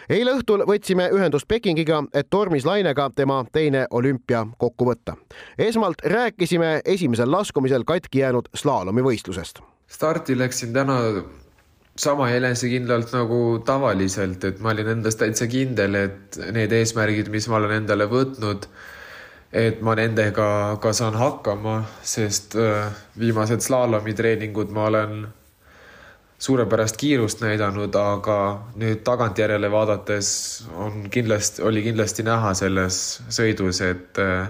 eile 0.09 0.33
õhtul 0.33 0.65
võtsime 0.67 1.09
ühendust 1.13 1.47
Pekingiga, 1.47 2.03
et 2.13 2.29
Tormis 2.29 2.65
Lainega 2.65 3.09
tema 3.15 3.45
teine 3.51 3.85
olümpia 3.89 4.47
kokku 4.57 4.85
võtta. 4.85 5.15
esmalt 5.57 6.01
rääkisime 6.03 6.81
esimesel 6.85 7.31
laskumisel 7.31 7.83
katki 7.83 8.19
jäänud 8.19 8.49
slaalomivõistlusest. 8.53 9.74
Starti 9.87 10.37
läksin 10.37 10.73
täna 10.73 10.99
sama 11.95 12.29
enesekindlalt 12.29 13.13
nagu 13.15 13.39
tavaliselt, 13.65 14.43
et 14.43 14.59
ma 14.59 14.73
olin 14.73 14.91
endas 14.97 15.15
täitsa 15.19 15.47
kindel, 15.47 15.95
et 15.95 16.39
need 16.55 16.73
eesmärgid, 16.75 17.31
mis 17.31 17.47
ma 17.47 17.59
olen 17.61 17.77
endale 17.77 18.07
võtnud, 18.11 18.67
et 19.55 19.79
ma 19.85 19.95
nendega 19.95 20.47
ka 20.83 20.91
saan 20.93 21.15
hakkama, 21.15 21.77
sest 22.03 22.57
äh, 22.59 22.91
viimased 23.19 23.63
slaalomitreeningud 23.63 24.73
ma 24.75 24.89
olen 24.89 25.25
suurepärast 26.45 26.99
kiirust 26.99 27.39
näidanud, 27.45 27.95
aga 27.95 28.39
nüüd 28.81 29.05
tagantjärele 29.07 29.71
vaadates 29.71 30.29
on 30.75 31.07
kindlasti, 31.11 31.63
oli 31.63 31.85
kindlasti 31.85 32.27
näha 32.27 32.51
selles 32.59 32.99
sõidus, 33.31 33.79
et 33.87 34.19
äh, 34.19 34.49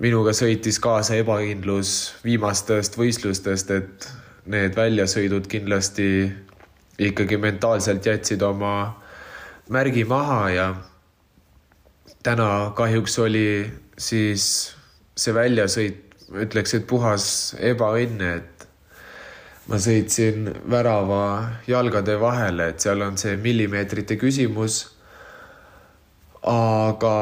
minuga 0.00 0.32
sõitis 0.36 0.80
kaasa 0.80 1.18
ebakindlus 1.20 2.14
viimastest 2.24 2.96
võistlustest, 2.96 3.70
et 3.70 4.08
need 4.50 4.76
väljasõidud 4.76 5.48
kindlasti 5.50 6.06
ikkagi 7.00 7.36
mentaalselt 7.40 8.06
jätsid 8.06 8.42
oma 8.42 8.74
märgi 9.70 10.04
maha 10.08 10.40
ja 10.50 10.66
täna 12.24 12.72
kahjuks 12.76 13.18
oli 13.18 13.44
siis 14.00 14.46
see 15.16 15.34
väljasõit, 15.36 16.06
ütleks, 16.30 16.74
et 16.78 16.86
puhas 16.88 17.24
ebaõnn, 17.60 18.22
et 18.24 18.66
ma 19.68 19.78
sõitsin 19.80 20.48
värava 20.70 21.24
jalgade 21.68 22.16
vahele, 22.20 22.70
et 22.72 22.80
seal 22.80 23.04
on 23.04 23.18
see 23.20 23.36
millimeetrite 23.36 24.16
küsimus. 24.20 24.86
aga 26.42 27.16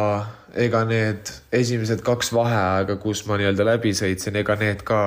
ega 0.59 0.83
need 0.89 1.31
esimesed 1.55 2.03
kaks 2.07 2.33
vaheaega, 2.35 2.99
kus 3.03 3.25
ma 3.29 3.39
nii-öelda 3.39 3.67
läbi 3.69 3.93
sõitsin, 3.97 4.39
ega 4.41 4.57
need 4.59 4.83
ka 4.87 5.01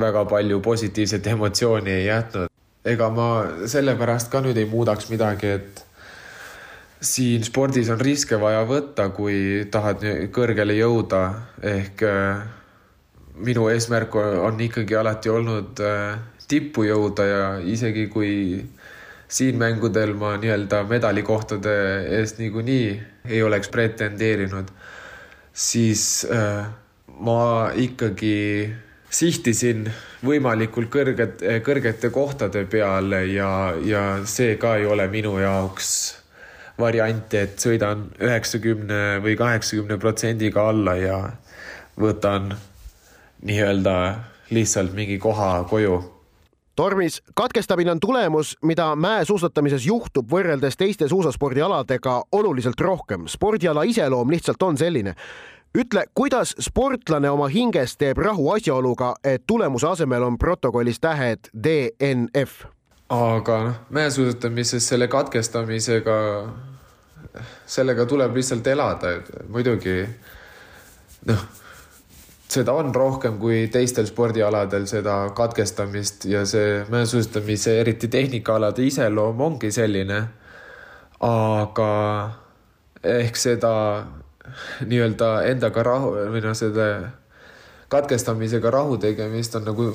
väga 0.00 0.24
palju 0.28 0.60
positiivset 0.64 1.26
emotsiooni 1.32 1.92
ei 1.92 2.06
jätnud. 2.06 2.52
ega 2.86 3.08
ma 3.10 3.28
sellepärast 3.66 4.30
ka 4.30 4.40
nüüd 4.44 4.56
ei 4.60 4.68
muudaks 4.70 5.08
midagi, 5.10 5.48
et 5.58 5.82
siin 7.02 7.42
spordis 7.44 7.90
on 7.90 8.00
riske 8.00 8.38
vaja 8.40 8.62
võtta, 8.68 9.08
kui 9.10 9.66
tahad 9.70 10.04
kõrgele 10.32 10.76
jõuda, 10.78 11.22
ehk 11.62 12.04
äh, 12.06 12.46
minu 13.36 13.66
eesmärk 13.72 14.14
on 14.16 14.60
ikkagi 14.68 14.96
alati 14.96 15.32
olnud 15.32 15.82
äh, 15.82 16.16
tippu 16.48 16.86
jõuda 16.86 17.26
ja 17.26 17.42
isegi 17.58 18.06
kui 18.12 18.62
siin 19.28 19.58
mängudel 19.58 20.14
ma 20.14 20.36
nii-öelda 20.38 20.84
medalikohtade 20.88 21.76
eest 22.18 22.38
niikuinii 22.38 22.90
ei 23.28 23.42
oleks 23.42 23.68
pretendeerinud, 23.68 24.68
siis 25.52 26.26
äh, 26.30 26.66
ma 27.18 27.70
ikkagi 27.74 28.70
sihtisin 29.10 29.86
võimalikult 30.26 30.90
kõrged, 30.92 31.42
kõrgete 31.64 32.10
kohtade 32.10 32.64
peale 32.70 33.24
ja, 33.32 33.50
ja 33.84 34.04
see 34.28 34.56
ka 34.60 34.76
ei 34.80 34.86
ole 34.86 35.08
minu 35.10 35.36
jaoks 35.40 35.90
variant, 36.78 37.34
et 37.34 37.58
sõidan 37.60 38.10
üheksakümne 38.20 39.18
või 39.24 39.36
kaheksakümne 39.38 39.96
protsendiga 39.98 40.68
alla 40.70 40.96
ja 41.00 41.20
võtan 42.00 42.52
nii-öelda 43.46 43.96
lihtsalt 44.52 44.92
mingi 44.94 45.18
koha 45.18 45.64
koju 45.70 46.15
tormis 46.76 47.22
katkestamine 47.34 47.90
on 47.90 48.00
tulemus, 48.00 48.56
mida 48.62 48.96
mäesuusatamises 48.96 49.86
juhtub 49.86 50.30
võrreldes 50.30 50.76
teiste 50.76 51.08
suusaspordialadega 51.08 52.22
oluliselt 52.32 52.80
rohkem. 52.80 53.26
spordiala 53.26 53.82
iseloom 53.82 54.30
lihtsalt 54.30 54.62
on 54.62 54.78
selline. 54.78 55.14
ütle, 55.78 56.04
kuidas 56.14 56.54
sportlane 56.60 57.30
oma 57.30 57.48
hinges 57.48 57.96
teeb 57.96 58.18
rahu 58.18 58.50
asjaoluga, 58.50 59.14
et 59.24 59.42
tulemuse 59.46 59.86
asemel 59.86 60.22
on 60.22 60.38
protokollis 60.38 61.00
tähed 61.00 61.38
DNF? 61.64 62.64
aga 63.08 63.62
noh, 63.64 63.74
mäesuusatamises 63.90 64.88
selle 64.88 65.08
katkestamisega, 65.08 66.16
sellega 67.66 68.06
tuleb 68.06 68.34
lihtsalt 68.34 68.66
elada, 68.66 69.10
et 69.10 69.30
muidugi 69.48 70.06
noh 71.26 71.46
seda 72.56 72.74
on 72.76 72.94
rohkem 72.94 73.38
kui 73.40 73.66
teistel 73.72 74.08
spordialadel, 74.08 74.86
seda 74.90 75.18
katkestamist 75.36 76.26
ja 76.30 76.44
see 76.48 76.82
mäesuusatamise, 76.92 77.78
eriti 77.82 78.08
tehnikaalade 78.08 78.86
iseloom 78.86 79.40
ongi 79.50 79.70
selline. 79.74 80.24
aga 81.26 81.90
ehk 83.02 83.38
seda 83.40 83.72
nii-öelda 84.86 85.30
endaga 85.48 85.82
rahu 85.82 86.10
või 86.32 86.42
noh, 86.44 86.54
selle 86.56 86.88
katkestamisega 87.88 88.70
rahu 88.70 88.98
tegemist 89.00 89.56
on 89.56 89.64
nagu, 89.64 89.88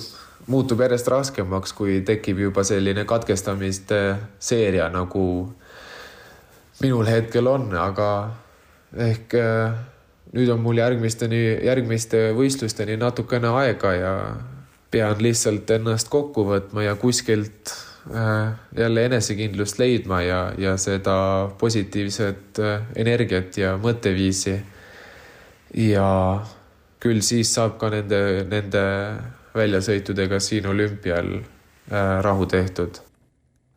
muutub 0.48 0.82
järjest 0.82 1.08
raskemaks, 1.12 1.74
kui 1.78 2.00
tekib 2.06 2.40
juba 2.42 2.64
selline 2.66 3.06
katkestamiste 3.06 4.02
seeria, 4.40 4.90
nagu 4.90 5.26
minul 6.82 7.06
hetkel 7.06 7.48
on, 7.48 7.70
aga 7.78 8.10
ehk 8.98 9.36
äh, 9.38 9.76
nüüd 10.36 10.50
on 10.54 10.62
mul 10.64 10.80
järgmisteni, 10.80 11.42
järgmiste 11.66 12.30
võistlusteni 12.38 12.98
natukene 13.00 13.52
aega 13.62 13.94
ja 13.96 14.14
pean 14.92 15.20
lihtsalt 15.24 15.70
ennast 15.72 16.12
kokku 16.12 16.46
võtma 16.48 16.86
ja 16.86 16.96
kuskilt 17.00 17.74
äh, 18.12 18.54
jälle 18.78 19.06
enesekindlust 19.10 19.80
leidma 19.80 20.22
ja, 20.24 20.42
ja 20.58 20.76
seda 20.80 21.16
positiivset 21.60 22.60
äh, 22.60 22.88
energiat 22.96 23.58
ja 23.58 23.78
mõtteviisi. 23.82 24.60
ja 25.74 26.08
küll 27.00 27.22
siis 27.24 27.54
saab 27.56 27.78
ka 27.80 27.90
nende, 27.90 28.46
nende 28.52 28.84
väljasõitudega 29.56 30.40
siin 30.40 30.68
olümpial 30.68 31.34
äh, 31.40 32.20
rahu 32.24 32.46
tehtud. 32.46 33.00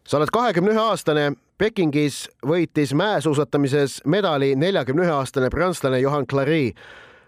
sa 0.06 0.18
oled 0.18 0.30
kahekümne 0.30 0.74
ühe 0.74 0.82
aastane, 0.82 1.32
Pekingis 1.58 2.24
võitis 2.46 2.94
mäesuusatamises 2.94 4.00
medali 4.10 4.54
neljakümne 4.58 5.04
ühe 5.06 5.12
aastane 5.14 5.50
prantslane 5.50 6.00
Johan 6.00 6.26
Clary. 6.26 6.72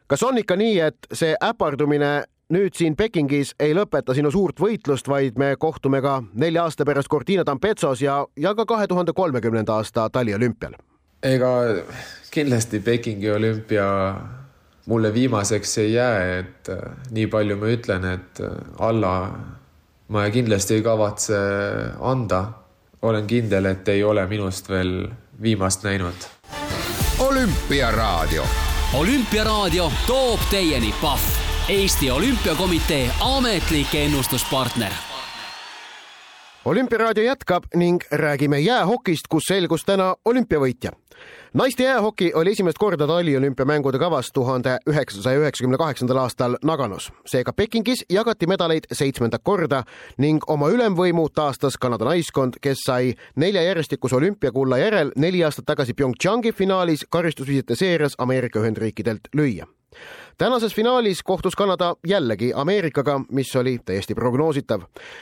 kas 0.07 0.23
on 0.23 0.39
ikka 0.39 0.57
nii, 0.57 0.81
et 0.81 1.07
see 1.13 1.37
äpardumine 1.43 2.25
nüüd 2.51 2.75
siin 2.75 2.97
Pekingis 2.97 3.55
ei 3.61 3.75
lõpeta 3.75 4.15
sinu 4.15 4.31
suurt 4.31 4.61
võitlust, 4.61 5.09
vaid 5.09 5.39
me 5.39 5.55
kohtume 5.59 6.01
ka 6.03 6.23
nelja 6.35 6.65
aasta 6.65 6.85
pärast 6.85 7.09
Cortina 7.09 7.43
d'Ampezzo's 7.43 8.03
ja, 8.03 8.25
ja 8.37 8.55
ka 8.55 8.67
kahe 8.67 8.87
tuhande 8.87 9.13
kolmekümnenda 9.13 9.75
aasta 9.75 10.11
taliolümpial? 10.11 10.77
ega 11.23 11.51
kindlasti 12.31 12.81
Pekingi 12.81 13.31
olümpia 13.31 13.87
mulle 14.87 15.15
viimaseks 15.15 15.79
ei 15.79 15.93
jää, 15.93 16.39
et 16.39 16.69
äh, 16.69 16.83
nii 17.11 17.27
palju 17.27 17.57
ma 17.57 17.71
ütlen, 17.73 18.05
et 18.15 18.41
äh, 18.41 18.53
alla 18.79 19.15
ma 20.09 20.29
kindlasti 20.31 20.79
ei 20.79 20.85
kavatse 20.87 21.39
anda. 22.01 22.45
Olen 23.03 23.27
kindel, 23.27 23.65
et 23.65 23.89
ei 23.89 24.05
ole 24.05 24.27
minust 24.27 24.69
veel 24.69 25.09
viimast 25.43 25.83
näinud. 25.85 26.15
olümpiaraadio. 27.19 28.45
olümpiaraadio 28.95 29.93
toob 30.07 30.41
teieni 30.51 30.95
Pahv, 31.01 31.21
Eesti 31.69 32.11
Olümpiakomitee 32.11 33.11
ametlik 33.21 33.95
ennustuspartner 33.95 34.93
olümpiaraadio 36.67 37.25
jätkab 37.25 37.65
ning 37.75 38.03
räägime 38.11 38.59
jäähokist, 38.59 39.29
kus 39.31 39.43
selgus 39.49 39.85
täna 39.87 40.15
olümpiavõitja 40.25 40.91
naiste 41.55 41.85
jäähoki 41.85 42.33
oli 42.35 42.51
esimest 42.53 42.79
korda 42.79 43.07
taliolümpiamängude 43.07 43.99
kavas 43.99 44.33
tuhande 44.33 44.79
üheksasaja 44.91 45.39
üheksakümne 45.39 45.79
kaheksandal 45.79 46.17
aastal 46.17 46.57
Naganos. 46.65 47.13
seega 47.27 47.53
Pekingis 47.53 48.05
jagati 48.11 48.47
medaleid 48.47 48.85
seitsmendat 48.93 49.43
korda 49.45 49.85
ning 50.19 50.43
oma 50.51 50.69
ülemvõimu 50.69 51.29
taastas 51.35 51.79
Kanada 51.79 52.05
naiskond, 52.05 52.59
kes 52.61 52.83
sai 52.87 53.15
nelja 53.37 53.63
järjestikuse 53.63 54.17
olümpiakulla 54.17 54.79
järel 54.79 55.13
neli 55.17 55.45
aastat 55.45 55.67
tagasi 55.67 55.95
PyeongChangi 55.95 56.53
finaalis 56.53 57.07
karistusvisite 57.11 57.75
seerias 57.77 58.15
Ameerika 58.19 58.61
Ühendriikidelt 58.61 59.33
lüüa 59.37 59.76
tänases 60.39 60.75
finaalis 60.75 61.23
kohtus 61.23 61.57
Kanada 61.57 61.95
jällegi 62.07 62.53
Ameerikaga, 62.55 63.21
mis 63.31 63.57
oli 63.57 63.79
täiesti 63.85 64.15
prognoositav. 64.15 64.81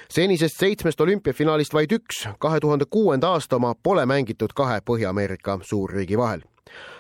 senisest 0.09 0.55
seitsmest 0.59 1.01
olümpiafinaalist 1.01 1.75
vaid 1.75 1.93
üks, 1.93 2.29
kahe 2.39 2.61
tuhande 2.61 2.85
kuuenda 2.91 3.29
aasta 3.29 3.57
oma 3.57 3.75
pole 3.83 4.07
mängitud 4.07 4.53
kahe 4.55 4.81
Põhja-Ameerika 4.81 5.59
suurriigi 5.63 6.19
vahel. 6.19 6.41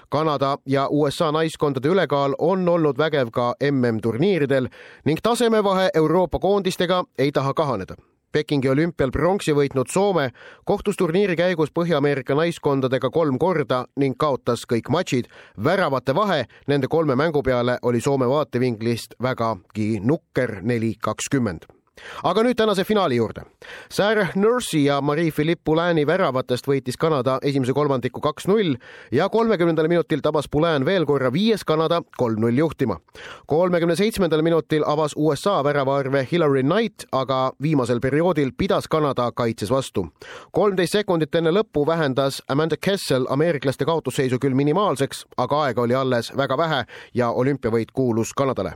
Kanada 0.09 0.59
ja 0.67 0.89
USA 0.91 1.33
naiskondade 1.33 1.89
ülekaal 1.89 2.35
on 2.39 2.69
olnud 2.69 2.99
vägev 2.99 3.31
ka 3.33 3.55
MM-turniiridel 3.71 4.69
ning 5.05 5.19
tasemevahe 5.23 5.91
Euroopa 5.95 6.39
koondistega 6.39 7.05
ei 7.19 7.33
taha 7.33 7.55
kahaneda 7.55 7.95
Pekingi 8.35 8.67
olümpial 8.67 9.13
pronksi 9.15 9.53
võitnud 9.55 9.93
Soome 9.95 10.25
kohtus 10.67 10.97
turniiri 10.99 11.37
käigus 11.39 11.71
Põhja-Ameerika 11.71 12.35
naiskondadega 12.35 13.11
kolm 13.15 13.39
korda 13.39 13.85
ning 13.97 14.19
kaotas 14.19 14.67
kõik 14.67 14.91
matšid. 14.91 15.29
väravate 15.65 16.15
vahe 16.15 16.45
nende 16.67 16.91
kolme 16.91 17.15
mängu 17.15 17.43
peale 17.43 17.79
oli 17.83 18.01
Soome 18.01 18.27
vaatevinklist 18.27 19.15
vägagi 19.23 20.01
nukker 20.03 20.61
neli 20.63 20.95
kakskümmend 20.99 21.74
aga 22.23 22.43
nüüd 22.43 22.57
tänase 22.59 22.85
finaali 22.85 23.17
juurde. 23.17 23.45
Sarah 23.91 24.35
Nursi 24.37 24.85
ja 24.85 25.01
Marie-Philippe 25.01 25.63
Poulaini 25.65 26.07
väravatest 26.07 26.67
võitis 26.69 26.99
Kanada 27.01 27.39
esimese 27.43 27.73
kolmandiku 27.73 28.21
kaks-null 28.21 28.75
ja 29.13 29.29
kolmekümnendal 29.29 29.89
minutil 29.89 30.23
tabas 30.25 30.49
Poulain 30.51 30.85
veel 30.85 31.07
korra 31.07 31.33
viies 31.33 31.65
Kanada 31.65 32.03
kolm-null 32.19 32.59
juhtima. 32.59 32.99
kolmekümne 33.47 33.97
seitsmendal 33.97 34.43
minutil 34.43 34.85
avas 34.87 35.13
USA 35.17 35.65
väravaarve 35.65 36.27
Hillary 36.33 36.63
Knight, 36.63 37.07
aga 37.13 37.53
viimasel 37.63 38.01
perioodil 38.01 38.53
pidas 38.59 38.89
Kanada 38.89 39.33
kaitses 39.33 39.71
vastu. 39.71 40.07
kolmteist 40.53 40.93
sekundit 40.93 41.35
enne 41.35 41.51
lõppu 41.51 41.87
vähendas 41.87 42.43
Amanda 42.49 42.77
Kessel 42.77 43.27
ameeriklaste 43.29 43.85
kaotusseisu 43.85 44.39
küll 44.39 44.55
minimaalseks, 44.55 45.27
aga 45.37 45.63
aega 45.63 45.83
oli 45.83 45.95
alles 45.95 46.33
väga 46.37 46.57
vähe 46.59 46.85
ja 47.15 47.31
olümpiavõit 47.31 47.93
kuulus 47.93 48.33
Kanadale 48.33 48.75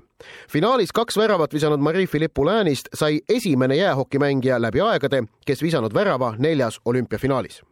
finaalis 0.53 0.93
kaks 0.93 1.17
väravat 1.17 1.55
visanud 1.55 1.81
Marie-Philippe 1.81 2.35
Poulinist 2.35 2.89
sai 2.95 3.08
esimene 3.29 3.77
jäähokimängija 3.77 4.61
läbi 4.63 4.81
aegade, 4.81 5.25
kes 5.47 5.63
visanud 5.63 5.95
värava 5.95 6.35
neljas 6.39 6.81
olümpiafinaalis. 6.85 7.63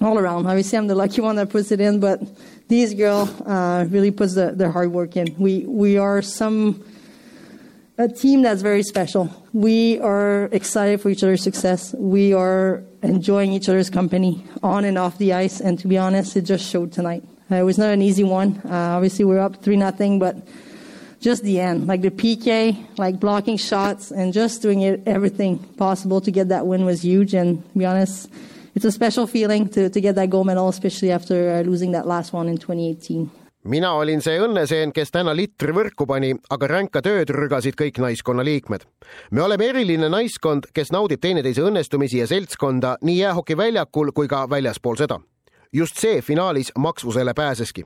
All 0.00 0.18
around, 0.18 0.46
obviously 0.46 0.78
I'm 0.78 0.88
the 0.88 0.94
lucky 0.94 1.20
one 1.20 1.36
that 1.36 1.50
puts 1.50 1.72
it 1.72 1.80
in, 1.80 2.00
but 2.00 2.20
this 2.68 2.94
girl 2.94 3.28
uh, 3.46 3.84
really 3.90 4.10
puts 4.10 4.34
the, 4.34 4.52
their 4.56 4.70
hard 4.70 4.92
work 4.92 5.16
in. 5.16 5.26
We 5.38 5.64
we 5.66 5.98
are 5.98 6.22
some 6.22 6.74
a 8.00 8.08
team 8.08 8.40
that's 8.40 8.62
very 8.62 8.82
special. 8.82 9.28
We 9.52 10.00
are 10.00 10.48
excited 10.52 11.02
for 11.02 11.10
each 11.10 11.22
other's 11.22 11.42
success. 11.42 11.94
We 11.98 12.32
are 12.32 12.82
enjoying 13.02 13.52
each 13.52 13.68
other's 13.68 13.90
company 13.90 14.42
on 14.62 14.86
and 14.86 14.96
off 14.96 15.18
the 15.18 15.34
ice. 15.34 15.60
And 15.60 15.78
to 15.80 15.88
be 15.88 15.98
honest, 15.98 16.34
it 16.36 16.42
just 16.42 16.64
showed 16.64 16.92
tonight. 16.92 17.22
Uh, 17.50 17.56
it 17.56 17.62
was 17.64 17.76
not 17.76 17.90
an 17.90 18.00
easy 18.00 18.24
one. 18.24 18.58
Uh, 18.64 18.96
obviously, 18.96 19.26
we're 19.26 19.40
up 19.40 19.62
three 19.62 19.76
nothing, 19.76 20.18
but 20.18 20.36
just 21.20 21.42
the 21.44 21.60
end, 21.60 21.86
like 21.86 22.00
the 22.00 22.10
PK, 22.10 22.76
like 22.98 23.20
blocking 23.20 23.58
shots 23.58 24.10
and 24.10 24.32
just 24.32 24.62
doing 24.62 24.80
it, 24.80 25.02
everything 25.06 25.58
possible 25.76 26.20
to 26.20 26.30
get 26.30 26.48
that 26.48 26.66
win 26.66 26.84
was 26.84 27.04
huge. 27.04 27.34
And 27.34 27.62
to 27.72 27.78
be 27.78 27.84
honest, 27.84 28.30
it's 28.74 28.84
a 28.84 28.92
special 28.92 29.26
feeling 29.26 29.68
to, 29.70 29.90
to 29.90 30.00
get 30.00 30.14
that 30.14 30.30
gold 30.30 30.46
medal, 30.46 30.68
especially 30.68 31.12
after 31.12 31.50
uh, 31.50 31.60
losing 31.62 31.92
that 31.92 32.06
last 32.06 32.32
one 32.32 32.48
in 32.48 32.56
2018. 32.58 33.30
mina 33.64 33.92
olin 33.92 34.22
see 34.24 34.38
õnneseen, 34.40 34.88
kes 34.96 35.10
täna 35.12 35.34
litri 35.36 35.74
võrku 35.76 36.06
pani, 36.08 36.30
aga 36.48 36.68
ränka 36.70 37.02
tööd 37.04 37.28
rügasid 37.28 37.76
kõik 37.76 38.00
naiskonna 38.00 38.40
liikmed. 38.42 38.86
me 39.30 39.42
oleme 39.42 39.66
eriline 39.68 40.08
naiskond, 40.08 40.70
kes 40.72 40.92
naudib 40.92 41.20
teineteise 41.20 41.60
õnnestumisi 41.60 42.22
ja 42.22 42.26
seltskonda 42.26 42.96
nii 43.02 43.18
jäähokiväljakul 43.18 44.12
kui 44.16 44.28
ka 44.28 44.46
väljaspool 44.50 44.96
seda. 44.96 45.20
just 45.72 45.96
see 45.96 46.22
finaalis 46.22 46.72
maksvusele 46.78 47.34
pääseski 47.34 47.84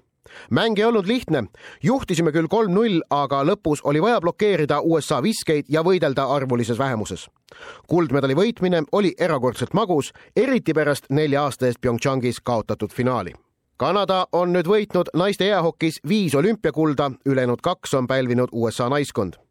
mäng 0.50 0.78
ei 0.78 0.84
olnud 0.84 1.06
lihtne, 1.06 1.44
juhtisime 1.82 2.32
küll 2.32 2.48
kolm-null, 2.48 3.00
aga 3.10 3.42
lõpus 3.44 3.84
oli 3.84 4.02
vaja 4.02 4.20
blokeerida 4.20 4.80
USA 4.80 5.22
viskeid 5.22 5.68
ja 5.68 5.82
võidelda 5.82 6.26
arvulises 6.34 6.78
vähemuses. 6.78 7.28
kuldmedali 7.88 8.34
võitmine 8.34 8.82
oli 8.92 9.14
erakordselt 9.18 9.74
magus, 9.74 10.12
eriti 10.36 10.74
pärast 10.74 11.04
nelja 11.10 11.42
aasta 11.42 11.66
eest 11.66 11.80
PyeongChangis 11.80 12.40
kaotatud 12.40 12.92
finaali. 12.92 13.32
Kanada 13.76 14.26
on 14.32 14.52
nüüd 14.52 14.66
võitnud 14.66 15.10
naiste 15.14 15.46
jäähokis 15.46 16.00
viis 16.08 16.34
olümpiakulda, 16.34 17.10
ülejäänud 17.26 17.60
kaks 17.62 17.94
on 17.94 18.06
pälvinud 18.06 18.48
USA 18.52 18.88
naiskond 18.88 19.43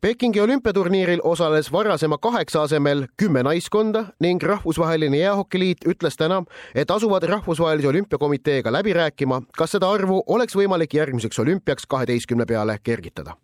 Pekingi 0.00 0.42
olümpiaturniiril 0.42 1.20
osales 1.22 1.72
varasema 1.72 2.18
kaheksa 2.18 2.62
asemel 2.62 3.06
kümme 3.16 3.42
naiskonda 3.42 4.04
ning 4.20 4.42
Rahvusvaheline 4.42 5.18
Jäähokiliit 5.18 5.84
ütles 5.86 6.16
täna, 6.16 6.42
et 6.74 6.90
asuvad 6.90 7.22
Rahvusvahelise 7.22 7.88
Olümpiakomiteega 7.88 8.72
läbi 8.72 8.92
rääkima, 8.92 9.42
kas 9.56 9.76
seda 9.76 9.90
arvu 9.90 10.22
oleks 10.26 10.56
võimalik 10.56 10.94
järgmiseks 10.94 11.38
olümpiaks 11.38 11.86
kaheteistkümne 11.86 12.46
peale 12.46 12.78
kergitada. 12.82 13.36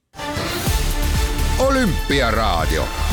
olümpiaraadio 1.58 3.05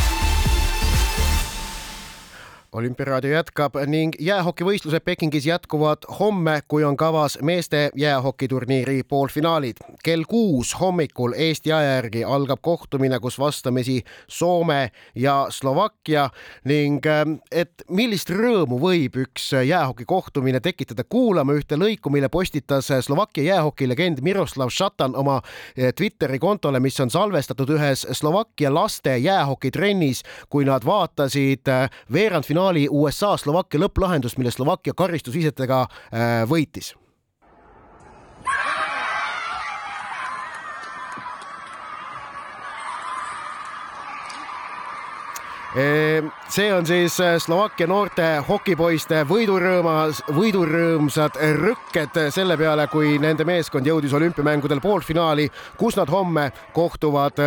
olümpiaraadio 2.73 3.35
jätkab 3.35 3.75
ning 3.87 4.15
jäähokivõistlused 4.19 5.03
Pekingis 5.05 5.45
jätkuvad 5.45 6.07
homme, 6.19 6.61
kui 6.67 6.83
on 6.83 6.97
kavas 6.97 7.37
meeste 7.41 7.89
jäähokiturniiri 7.95 9.03
poolfinaalid. 9.03 9.77
kell 10.03 10.23
kuus 10.27 10.79
hommikul 10.79 11.33
Eesti 11.37 11.71
aja 11.71 11.95
järgi 11.95 12.23
algab 12.23 12.59
kohtumine, 12.61 13.19
kus 13.19 13.39
vastamisi 13.39 14.03
Soome 14.27 14.91
ja 15.15 15.47
Slovakkia 15.49 16.29
ning 16.65 17.05
ähm, 17.05 17.33
et 17.51 17.83
millist 17.89 18.29
rõõmu 18.29 18.79
võib 18.81 19.17
üks 19.21 19.51
jäähoki 19.53 20.05
kohtumine 20.05 20.59
tekitada, 20.59 21.03
kuulame 21.03 21.53
ühte 21.53 21.77
lõiku, 21.77 22.09
mille 22.09 22.29
postitas 22.29 22.89
Slovakkia 23.01 23.43
jäähokilegend 23.43 24.21
Miroslav 24.21 24.69
Šatan 24.69 25.15
oma 25.15 25.41
äh, 25.41 25.93
Twitteri 25.95 26.39
kontole, 26.39 26.79
mis 26.79 26.99
on 26.99 27.09
salvestatud 27.09 27.69
ühes 27.69 28.07
Slovakkia 28.11 28.73
laste 28.73 29.17
jäähokitrennis, 29.17 30.23
kui 30.49 30.65
nad 30.65 30.85
vaatasid 30.85 31.67
äh, 31.69 31.89
veerandfinaali 32.13 32.62
finaali 32.63 32.87
USA-Slovakkia 32.89 33.79
lõpplahendust, 33.79 34.37
mille 34.37 34.51
Slovakkia 34.51 34.93
karistusvisetega 34.95 35.81
äh, 35.83 36.43
võitis 36.47 36.93
see 45.73 46.73
on 46.73 46.85
siis 46.85 47.17
Slovakkia 47.41 47.87
noorte 47.89 48.25
hokipoiste 48.45 49.23
võidurõõmas, 49.25 50.19
võidurõõmsad 50.35 51.39
rõkked 51.57 52.19
selle 52.35 52.57
peale, 52.59 52.85
kui 52.91 53.15
nende 53.21 53.45
meeskond 53.47 53.87
jõudis 53.87 54.13
olümpiamängudel 54.13 54.81
poolfinaali, 54.83 55.47
kus 55.79 55.97
nad 55.97 56.11
homme 56.13 56.51
kohtuvad 56.73 57.41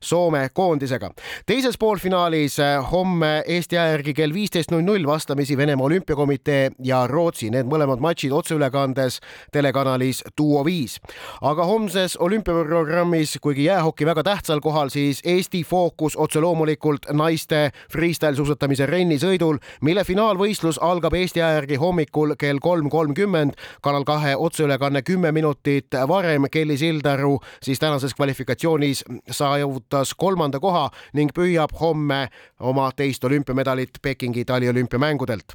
Soome 0.00 0.48
koondisega. 0.54 1.10
teises 1.46 1.78
poolfinaalis 1.78 2.58
homme 2.92 3.42
Eesti 3.46 3.78
aja 3.78 3.94
järgi 3.96 4.14
kell 4.14 4.34
viisteist 4.34 4.70
null 4.70 4.84
null 4.84 5.06
vastamisi 5.06 5.56
Venemaa 5.56 5.86
Olümpiakomitee 5.86 6.70
ja 6.84 7.06
Rootsi, 7.06 7.50
need 7.50 7.66
mõlemad 7.66 8.00
matšid 8.00 8.32
otseülekandes 8.32 9.20
telekanalis 9.52 10.22
Duo 10.38 10.64
viis. 10.64 11.00
aga 11.40 11.64
homses 11.64 12.16
olümpiaprogrammis, 12.16 13.38
kuigi 13.40 13.64
jäähoki 13.64 14.06
väga 14.06 14.22
tähtsal 14.22 14.60
kohal, 14.60 14.88
siis 14.88 15.20
Eesti 15.24 15.64
fookus 15.64 16.16
otse 16.16 16.40
loomulikult 16.40 17.08
naiste 17.12 17.69
freestyle 17.92 18.36
suusatamise 18.36 18.86
rennisõidul, 18.86 19.58
mille 19.80 20.04
finaalvõistlus 20.04 20.78
algab 20.82 21.14
Eesti 21.14 21.42
aja 21.42 21.60
järgi 21.60 21.76
hommikul 21.80 22.34
kell 22.38 22.58
kolm 22.62 22.90
kolmkümmend. 22.90 23.54
Kanal 23.82 24.04
kahe 24.04 24.36
otseülekanne 24.36 25.02
kümme 25.02 25.32
minutit 25.32 25.94
varem. 26.08 26.46
Kelly 26.50 26.76
Sildaru 26.76 27.38
siis 27.62 27.78
tänases 27.78 28.14
kvalifikatsioonis 28.14 29.04
saavutas 29.30 30.14
kolmanda 30.14 30.60
koha 30.60 30.88
ning 31.14 31.32
püüab 31.34 31.74
homme 31.80 32.28
oma 32.60 32.90
teist 32.96 33.24
olümpiamedalit 33.24 34.02
Pekingi 34.02 34.44
taliolümpiamängudelt. 34.44 35.52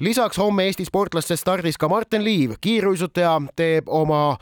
lisaks 0.00 0.38
homme 0.38 0.64
Eesti 0.64 0.84
sportlaste 0.84 1.36
stardis 1.36 1.78
ka 1.78 1.88
Martin 1.88 2.24
Liiv, 2.24 2.52
kiiruisutaja 2.60 3.40
teeb 3.56 3.88
oma 3.88 4.36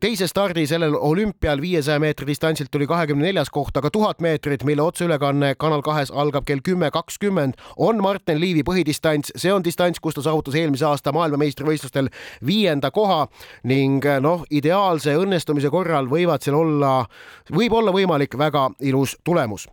teise 0.00 0.26
stardi 0.30 0.66
sellel 0.70 0.94
olümpial 0.94 1.60
viiesaja 1.60 1.98
meetri 1.98 2.26
distantsilt 2.28 2.70
tuli 2.70 2.86
kahekümne 2.86 3.26
neljas 3.26 3.50
koht, 3.50 3.76
aga 3.76 3.90
tuhat 3.90 4.20
meetrit, 4.22 4.62
mille 4.64 4.82
otseülekanne 4.82 5.54
Kanal 5.58 5.82
kahes 5.82 6.12
algab 6.14 6.46
kell 6.46 6.62
kümme 6.64 6.90
kakskümmend, 6.94 7.58
on 7.76 8.02
Martin 8.02 8.38
Liivi 8.40 8.62
põhidistants, 8.66 9.32
see 9.36 9.52
on 9.52 9.64
distants, 9.64 9.98
kus 10.00 10.14
ta 10.14 10.22
saavutas 10.22 10.54
eelmise 10.58 10.86
aasta 10.86 11.12
maailmameistrivõistlustel 11.16 12.10
viienda 12.46 12.92
koha 12.94 13.24
ning 13.66 14.06
noh, 14.22 14.44
ideaalse 14.50 15.16
õnnestumise 15.18 15.72
korral 15.74 16.06
võivad 16.10 16.46
seal 16.46 16.58
olla, 16.60 16.92
võib 17.50 17.74
olla 17.80 17.94
võimalik 17.94 18.38
väga 18.38 18.68
ilus 18.86 19.16
tulemus. 19.24 19.66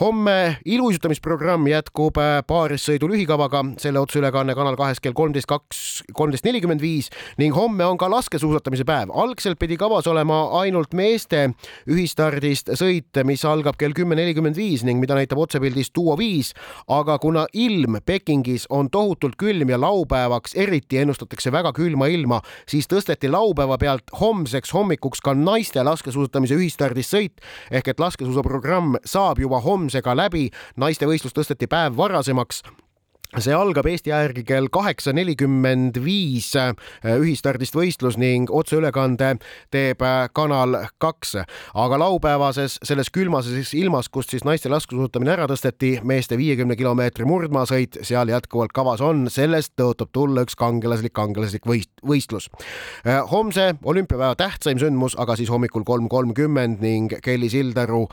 homme 0.00 0.58
iluuisutamisprogramm 0.64 1.70
jätkub 1.70 2.18
paarissõidu 2.46 3.08
lühikavaga, 3.08 3.62
selle 3.78 4.02
otseülekanne 4.02 4.54
Kanal 4.58 4.76
kahes 4.76 5.00
kell 5.00 5.14
kolmteist 5.14 5.46
kaks, 5.46 6.02
kolmteist 6.12 6.44
nelikümmend 6.44 6.82
viis 6.82 7.10
ning 7.38 7.54
homme 7.54 7.86
on 7.86 7.98
ka 7.98 8.10
laskesuusatamise 8.10 8.84
päev 8.88 9.14
algselt 9.28 9.58
pidi 9.60 9.76
kavas 9.76 10.06
olema 10.08 10.38
ainult 10.62 10.94
meeste 10.96 11.50
ühistardist 11.90 12.72
sõit, 12.78 13.18
mis 13.28 13.44
algab 13.44 13.76
kell 13.80 13.92
kümme 13.96 14.16
nelikümmend 14.18 14.56
viis 14.56 14.84
ning 14.86 15.00
mida 15.02 15.16
näitab 15.18 15.40
otsepildis 15.42 15.92
Duo 15.94 16.16
viis, 16.18 16.54
aga 16.88 17.18
kuna 17.20 17.44
ilm 17.52 17.98
Pekingis 18.06 18.66
on 18.72 18.88
tohutult 18.90 19.36
külm 19.40 19.68
ja 19.72 19.80
laupäevaks 19.80 20.56
eriti 20.56 21.02
ennustatakse 21.02 21.52
väga 21.52 21.74
külma 21.76 22.08
ilma, 22.12 22.40
siis 22.68 22.88
tõsteti 22.88 23.30
laupäeva 23.30 23.78
pealt 23.78 24.12
homseks 24.20 24.72
hommikuks 24.72 25.22
ka 25.24 25.36
naiste 25.36 25.84
laskesuusatamise 25.84 26.56
ühistardist 26.56 27.14
sõit. 27.14 27.46
Ehk 27.70 27.92
et 27.92 28.00
laskesuusaprogramm 28.00 28.98
saab 29.04 29.42
juba 29.44 29.60
homsega 29.64 30.16
läbi, 30.16 30.48
naiste 30.76 31.08
võistlus 31.08 31.36
tõsteti 31.36 31.68
päev 31.68 31.98
varasemaks 31.98 32.64
see 33.36 33.52
algab 33.52 33.86
Eesti 33.90 34.12
aja 34.12 34.28
järgi 34.28 34.44
kell 34.48 34.70
kaheksa 34.72 35.12
nelikümmend 35.12 35.98
viis 36.00 36.48
äh, 36.56 36.72
ühistardist 37.04 37.76
võistlus 37.76 38.16
ning 38.16 38.48
otseülekande 38.48 39.34
teeb 39.72 40.00
äh, 40.04 40.30
Kanal 40.32 40.78
kaks. 40.98 41.34
aga 41.74 41.98
laupäevases 42.00 42.78
selles 42.82 43.10
külmases 43.12 43.74
ilmas, 43.76 44.08
kust 44.08 44.32
siis 44.32 44.46
naiste 44.48 44.72
laskesuusatamine 44.72 45.34
ära 45.34 45.48
tõsteti, 45.50 45.98
meeste 46.08 46.38
viiekümne 46.40 46.76
kilomeetri 46.76 47.26
murdmaasõit 47.28 48.00
seal 48.02 48.32
jätkuvalt 48.32 48.72
kavas 48.72 49.04
on, 49.04 49.26
sellest 49.32 49.74
tõotab 49.76 50.08
tulla 50.12 50.46
üks 50.46 50.56
kangelaslik, 50.56 51.12
kangelaslik 51.12 51.68
võist, 51.68 51.92
võistlus. 52.00 52.48
Äh, 53.04 53.20
homse 53.28 53.74
olümpiapäeva 53.84 54.38
tähtsaim 54.40 54.80
sündmus 54.80 55.18
aga 55.20 55.36
siis 55.36 55.52
hommikul 55.52 55.84
kolm 55.84 56.08
kolmkümmend 56.08 56.80
ning 56.80 57.12
Kelly 57.22 57.52
Sildaru 57.52 58.06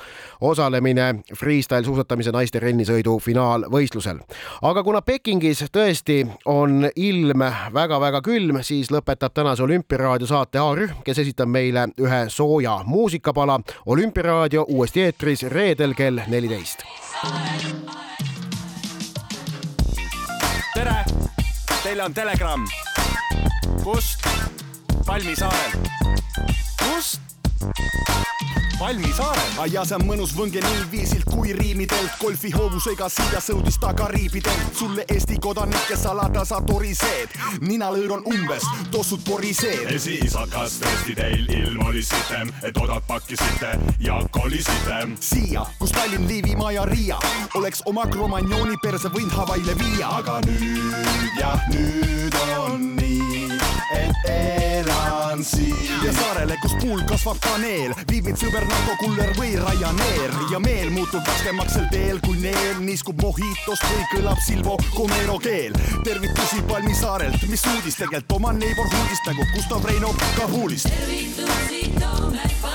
osalemine 0.44 1.08
freestyle 1.40 1.88
suusatamise 1.88 2.36
naiste 2.36 2.60
rennisõidu 2.60 3.16
finaalvõistlusel. 3.24 4.20
aga 4.62 4.84
kuna 4.84 5.05
Pekingis 5.06 5.60
tõesti 5.70 6.24
on 6.50 6.88
ilm 6.98 7.44
väga-väga 7.74 8.24
külm, 8.26 8.58
siis 8.66 8.90
lõpetab 8.90 9.36
tänase 9.38 9.62
Olümpiaraadio 9.62 10.26
saate 10.26 10.58
A-rühm, 10.58 11.04
kes 11.06 11.20
esitab 11.22 11.52
meile 11.54 11.84
ühe 12.02 12.24
sooja 12.30 12.80
muusikapala. 12.86 13.60
olümpiaraadio 13.86 14.66
uuesti 14.70 15.02
eetris 15.02 15.44
reedel 15.44 15.94
kell 15.94 16.20
neliteist. 16.28 16.82
tere, 20.74 21.06
teile 21.84 22.04
on 22.04 22.14
Telegramm. 22.14 22.66
kust? 23.84 24.26
Palmisaarel. 25.06 25.72
kust? 26.82 27.35
Palmisaarel. 28.80 29.72
ja 29.72 29.86
see 29.88 29.96
on 29.96 30.04
mõnus 30.06 30.34
võnge 30.36 30.60
nii 30.62 30.82
viisilt 30.92 31.24
kui 31.30 31.54
riimidelt. 31.56 32.12
golfihoovusega 32.20 33.08
siia 33.10 33.40
sõudis 33.40 33.80
ta 33.80 33.94
Kariibidelt. 33.94 34.76
sulle 34.76 35.06
Eesti 35.10 35.38
kodanik 35.42 35.90
ja 35.90 35.98
salada 35.98 36.46
sa 36.46 36.62
toriseed. 36.62 37.30
ninalõõr 37.62 38.18
on 38.18 38.24
umbes, 38.34 38.68
tossud 38.92 39.24
poriseed. 39.26 39.92
ja 39.92 40.00
siis 40.00 40.36
hakkas 40.36 40.80
tõesti 40.84 41.16
teil 41.16 41.48
ilm 41.50 41.86
oli 41.86 42.04
sitem, 42.04 42.52
et 42.64 42.78
odad 42.78 43.04
pakkisite 43.08 43.80
ja 44.00 44.20
kolisite. 44.32 45.00
siia, 45.20 45.66
kus 45.80 45.92
Tallinn, 45.92 46.28
Liivimaa 46.28 46.72
ja 46.72 46.86
Riia 46.86 47.20
oleks 47.56 47.82
oma 47.86 48.06
Cromagnone'i 48.06 48.78
perse 48.82 49.08
võinud 49.08 49.32
Hawaii'le 49.32 49.78
viia. 49.80 50.10
aga 50.20 50.42
nüüd 50.46 51.40
jah, 51.40 51.70
nüüd 51.72 52.36
on 52.60 52.96
nii, 52.96 53.50
et 53.96 54.30
elan 54.30 55.44
siin. 55.44 56.04
ja 56.04 56.14
saarele, 56.14 56.55
puul 56.82 57.02
kasvab 57.10 57.40
kaneel, 57.44 57.94
viib 58.10 58.28
mind 58.28 58.40
sõber 58.40 58.66
Narko 58.70 58.96
Kuller 59.00 59.32
või 59.38 59.56
Ryanair 59.60 60.36
ja 60.52 60.60
meel 60.64 60.92
muutub 60.94 61.26
värskemaks 61.28 61.78
sel 61.78 61.88
teel, 61.92 62.22
kui 62.26 62.40
neel 62.42 62.80
niiskub 62.84 63.20
Mojitost 63.22 63.86
või 63.90 64.06
kõlab 64.14 64.42
Silvo 64.46 64.78
Comero 64.96 65.38
keel. 65.44 65.76
tervitusi 66.04 66.62
Palmisaarelt, 66.70 67.48
mis 67.50 67.66
uudis 67.76 68.00
tegelikult 68.00 68.40
oma 68.40 68.54
neighborhoodist 68.54 69.30
nagu 69.32 69.48
Gustav 69.54 69.86
Reino 69.86 70.16
Kabulist. 70.38 70.90
tervitusi 70.90 71.94
toome 72.00 72.50
Palmisaarelt. 72.62 72.75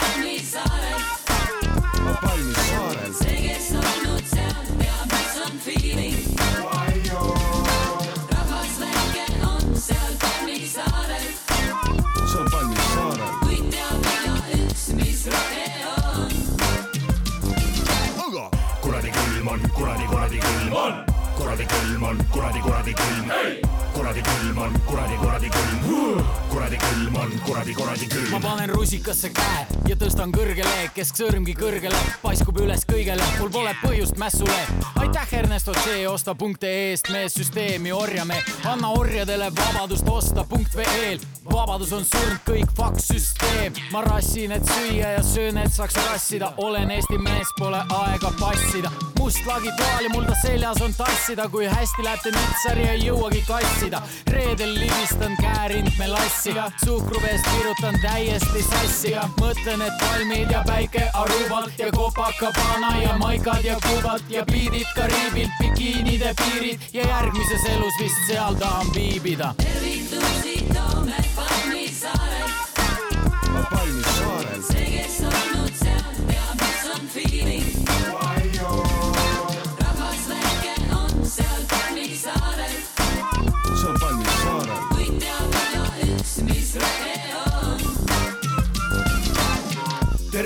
Külm 22.00 22.08
on, 22.08 22.18
kuradi, 22.32 22.60
kuradi 22.60 22.92
külm 22.92 23.28
hey!. 23.28 23.60
kuradi 23.92 24.22
külm 24.22 24.58
on, 24.58 24.72
kuradi, 24.86 25.16
kuradi 25.20 25.48
külm, 25.48 26.24
kuradi 26.50 26.76
külm 26.76 27.16
on, 27.16 27.32
kuradi, 27.46 27.74
kuradi 27.74 28.06
külm. 28.10 28.30
ma 28.30 28.40
panen 28.42 28.70
rusikasse 28.74 29.30
käe 29.34 29.80
ja 29.88 29.96
tõstan 29.98 30.32
kõrgele, 30.34 30.88
kesksõrmgi 30.94 31.54
kõrgele, 31.58 31.98
paiskub 32.22 32.58
üles 32.62 32.82
kõigele, 32.90 33.26
mul 33.38 33.50
pole 33.54 33.74
põhjust 33.82 34.18
mässule. 34.18 34.58
aitäh, 35.02 35.34
Ernesto 35.40 35.74
C, 35.84 36.06
osta 36.10 36.34
punkte 36.34 36.70
eest, 36.70 37.10
me 37.14 37.26
süsteemi 37.30 37.92
orjame, 37.94 38.40
anna 38.64 38.90
orjadele 38.98 39.50
vabadust 39.54 40.08
osta 40.08 40.44
punkt 40.44 40.74
veel. 40.76 41.20
vabadus 41.50 41.92
on 41.92 42.04
surnud, 42.04 42.42
kõik 42.46 42.74
faks 42.76 43.08
süsteem, 43.12 43.78
ma 43.92 44.02
rassin, 44.06 44.52
et 44.52 44.66
süüa 44.74 45.14
ja 45.16 45.22
söön, 45.22 45.58
et 45.58 45.72
saaks 45.72 45.98
rassida, 46.10 46.52
olen 46.56 46.90
Eesti 46.90 47.18
mees, 47.18 47.54
pole 47.58 47.78
aega 47.78 48.32
passida. 48.40 48.90
must 49.18 49.46
lagi 49.46 49.70
toali 49.78 50.08
mul 50.08 50.24
ta 50.24 50.34
seljas 50.42 50.80
on 50.82 50.94
tassida, 50.94 51.48
kui 51.48 51.66
hästi 51.66 52.02
läheb 52.02 52.22
te 52.22 52.30
nitsari 52.34 52.88
ei 52.88 53.06
jõuagi 53.06 53.44
kassida. 53.46 54.02
reedel 54.26 54.74
libistan 54.74 55.36
käärindme 55.40 56.08
lassi, 56.08 56.39
suhkruveest 56.85 57.44
virutan 57.59 58.00
täiesti 58.03 58.62
sassi, 58.62 59.12
mõtlen, 59.40 59.83
et 59.85 59.96
palmid 60.00 60.50
ja 60.50 60.62
päike 60.66 61.03
Arubalt 61.14 61.79
ja 61.79 61.90
Copacabana 61.92 63.03
ja 63.03 63.16
maikad 63.18 63.64
ja 63.64 63.76
Kuubat 63.85 64.24
ja 64.29 64.44
biidid 64.46 64.88
Kariibilt, 64.96 65.53
bikiinide 65.61 66.35
piirid 66.40 66.81
ja 66.92 67.09
järgmises 67.09 67.66
elus 67.74 68.00
vist 68.00 68.26
seal 68.26 68.55
tahan 68.55 68.87
viibida. 68.94 69.55
tervitusi 69.61 70.64
toome 70.74 71.19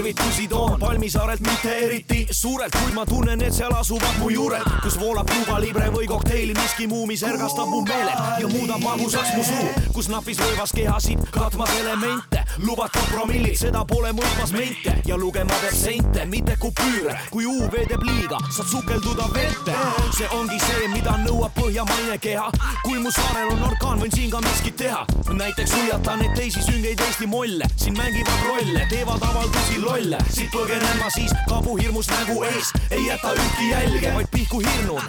tervitusi 0.05 0.49
toon. 0.49 0.79
Palmisaarelt 0.79 1.41
mitte 1.41 1.79
eriti. 1.79 2.27
Suurelt, 2.31 2.73
kuid 2.83 2.95
ma 2.95 3.07
tunnen, 3.07 3.43
et 3.43 3.55
seal 3.55 3.73
asuvad 3.73 4.19
mu 4.19 4.29
juured, 4.31 4.67
kus 4.83 4.99
voolab 5.01 5.31
Cuba 5.31 5.61
Libre 5.61 5.89
või 5.93 6.07
kokteili 6.07 6.53
miski 6.55 6.87
muu, 6.87 7.07
mis 7.07 7.23
ergastab 7.23 7.71
mu 7.73 7.81
meeled 7.89 8.41
ja 8.41 8.49
muudab 8.49 8.83
magusaks 8.85 9.33
mu 9.37 9.45
suu, 9.45 9.69
kus 9.97 10.11
napis 10.13 10.41
röövas 10.43 10.73
kehasid 10.77 11.25
katmas 11.33 11.73
elemente, 11.81 12.34
lubatud 12.63 13.07
promillid, 13.11 13.57
seda 13.59 13.85
pole 13.89 14.13
mõõtmas 14.15 14.53
mente 14.55 14.95
ja 15.07 15.17
lugema 15.19 15.55
peab 15.63 15.75
sente, 15.77 16.25
mitte 16.31 16.57
kupüüre, 16.61 17.17
kui 17.31 17.47
UV 17.49 17.75
teeb 17.89 18.05
liiga, 18.07 18.39
saad 18.55 18.69
sukelduda 18.71 19.27
vette. 19.35 19.75
see 20.17 20.29
ongi 20.37 20.59
see, 20.63 20.89
mida 20.93 21.17
nõuab 21.25 21.55
põhjamaine 21.59 22.19
keha, 22.23 22.51
kui 22.85 22.99
mu 23.03 23.11
saarel 23.11 23.51
on 23.55 23.65
orkaan, 23.71 24.01
võin 24.03 24.15
siin 24.15 24.31
ka 24.31 24.41
miskit 24.45 24.77
teha, 24.77 25.05
näiteks 25.33 25.75
hoiatan, 25.75 26.23
et 26.25 26.35
teisi 26.39 26.63
süngeid 26.63 27.01
Eesti 27.09 27.27
molle 27.27 27.67
siin 27.77 27.97
mängivad 27.99 28.47
rolle, 28.49 28.87
teevad 28.91 29.23
avaldusi 29.31 29.81
lolle, 29.83 30.19
siit 30.31 30.51
põgenen 30.55 30.99
ma 31.03 31.11
siis 31.11 31.35
kabuhirmust 31.49 32.13
nägu 32.19 32.43
ees, 32.45 32.73
ei 32.91 33.07
jäta 33.09 33.35
ühtki 33.35 33.71
jälge, 33.71 34.15
vaid 34.15 34.31
pihku 34.31 34.63
hirnun. 34.65 35.03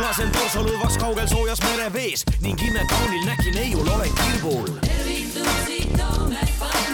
lasen 0.00 0.30
torso 0.32 0.64
lõdvaks 0.64 0.98
kaugel 1.00 1.28
soojas 1.28 1.60
merevees 1.62 2.24
ning 2.40 2.60
imekaunil 2.60 3.24
näki 3.26 3.54
neiul 3.54 3.88
olen 3.88 4.12
kirbul. 4.22 4.68
tervitusi 4.80 5.88
toome 5.96 6.40
Palmisaarelt. 6.58 6.85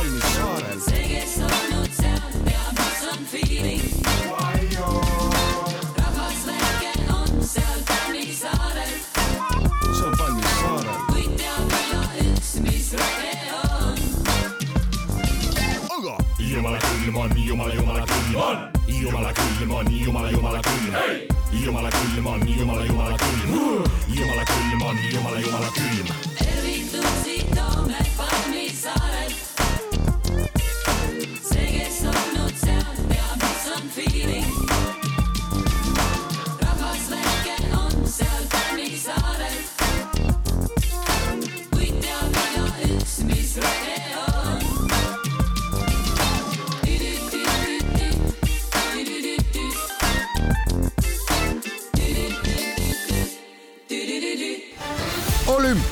Palmisaarel. 0.00 0.80
see, 0.80 1.04
kes 1.08 1.34
olnud 1.44 1.90
seal, 1.92 2.28
teab, 2.44 2.78
mis 2.78 3.00
on 3.12 3.24
feeling. 3.32 3.82
rahvas 5.96 6.40
väike 6.46 6.92
on 7.16 7.42
seal 7.44 7.80
Palmisaarel, 7.90 8.94
see 9.12 10.06
on 10.06 10.14
Palmisaarel. 10.20 11.02
kuid 11.10 11.34
teab 11.42 11.74
igaüks, 11.80 12.54
mis 12.64 12.88
rohe 13.02 13.34
on. 13.58 13.98
jumala 16.38 16.78
külm 16.86 17.16
on, 17.16 17.36
jumala, 17.36 17.74
jumala 17.74 18.06
külm 18.14 18.40
on, 18.46 18.58
jumala 19.02 19.32
külm 19.42 19.76
on, 19.80 19.92
jumala, 20.00 20.30
jumala 20.30 20.62
külm. 20.70 20.96
jumala 21.60 21.90
külm 21.98 22.26
on, 22.26 22.48
jumala, 22.56 22.84
jumala 22.88 23.16
külm. 23.26 23.52
jumala 24.16 24.44
külm 24.54 24.82
on, 24.82 24.96
jumala, 25.12 25.38
jumala 25.44 25.70
külm. 25.76 26.06
tervitusi 26.40 27.38
toome 27.54 28.02
Palmisaarelt. 28.16 29.36
see, 29.36 29.49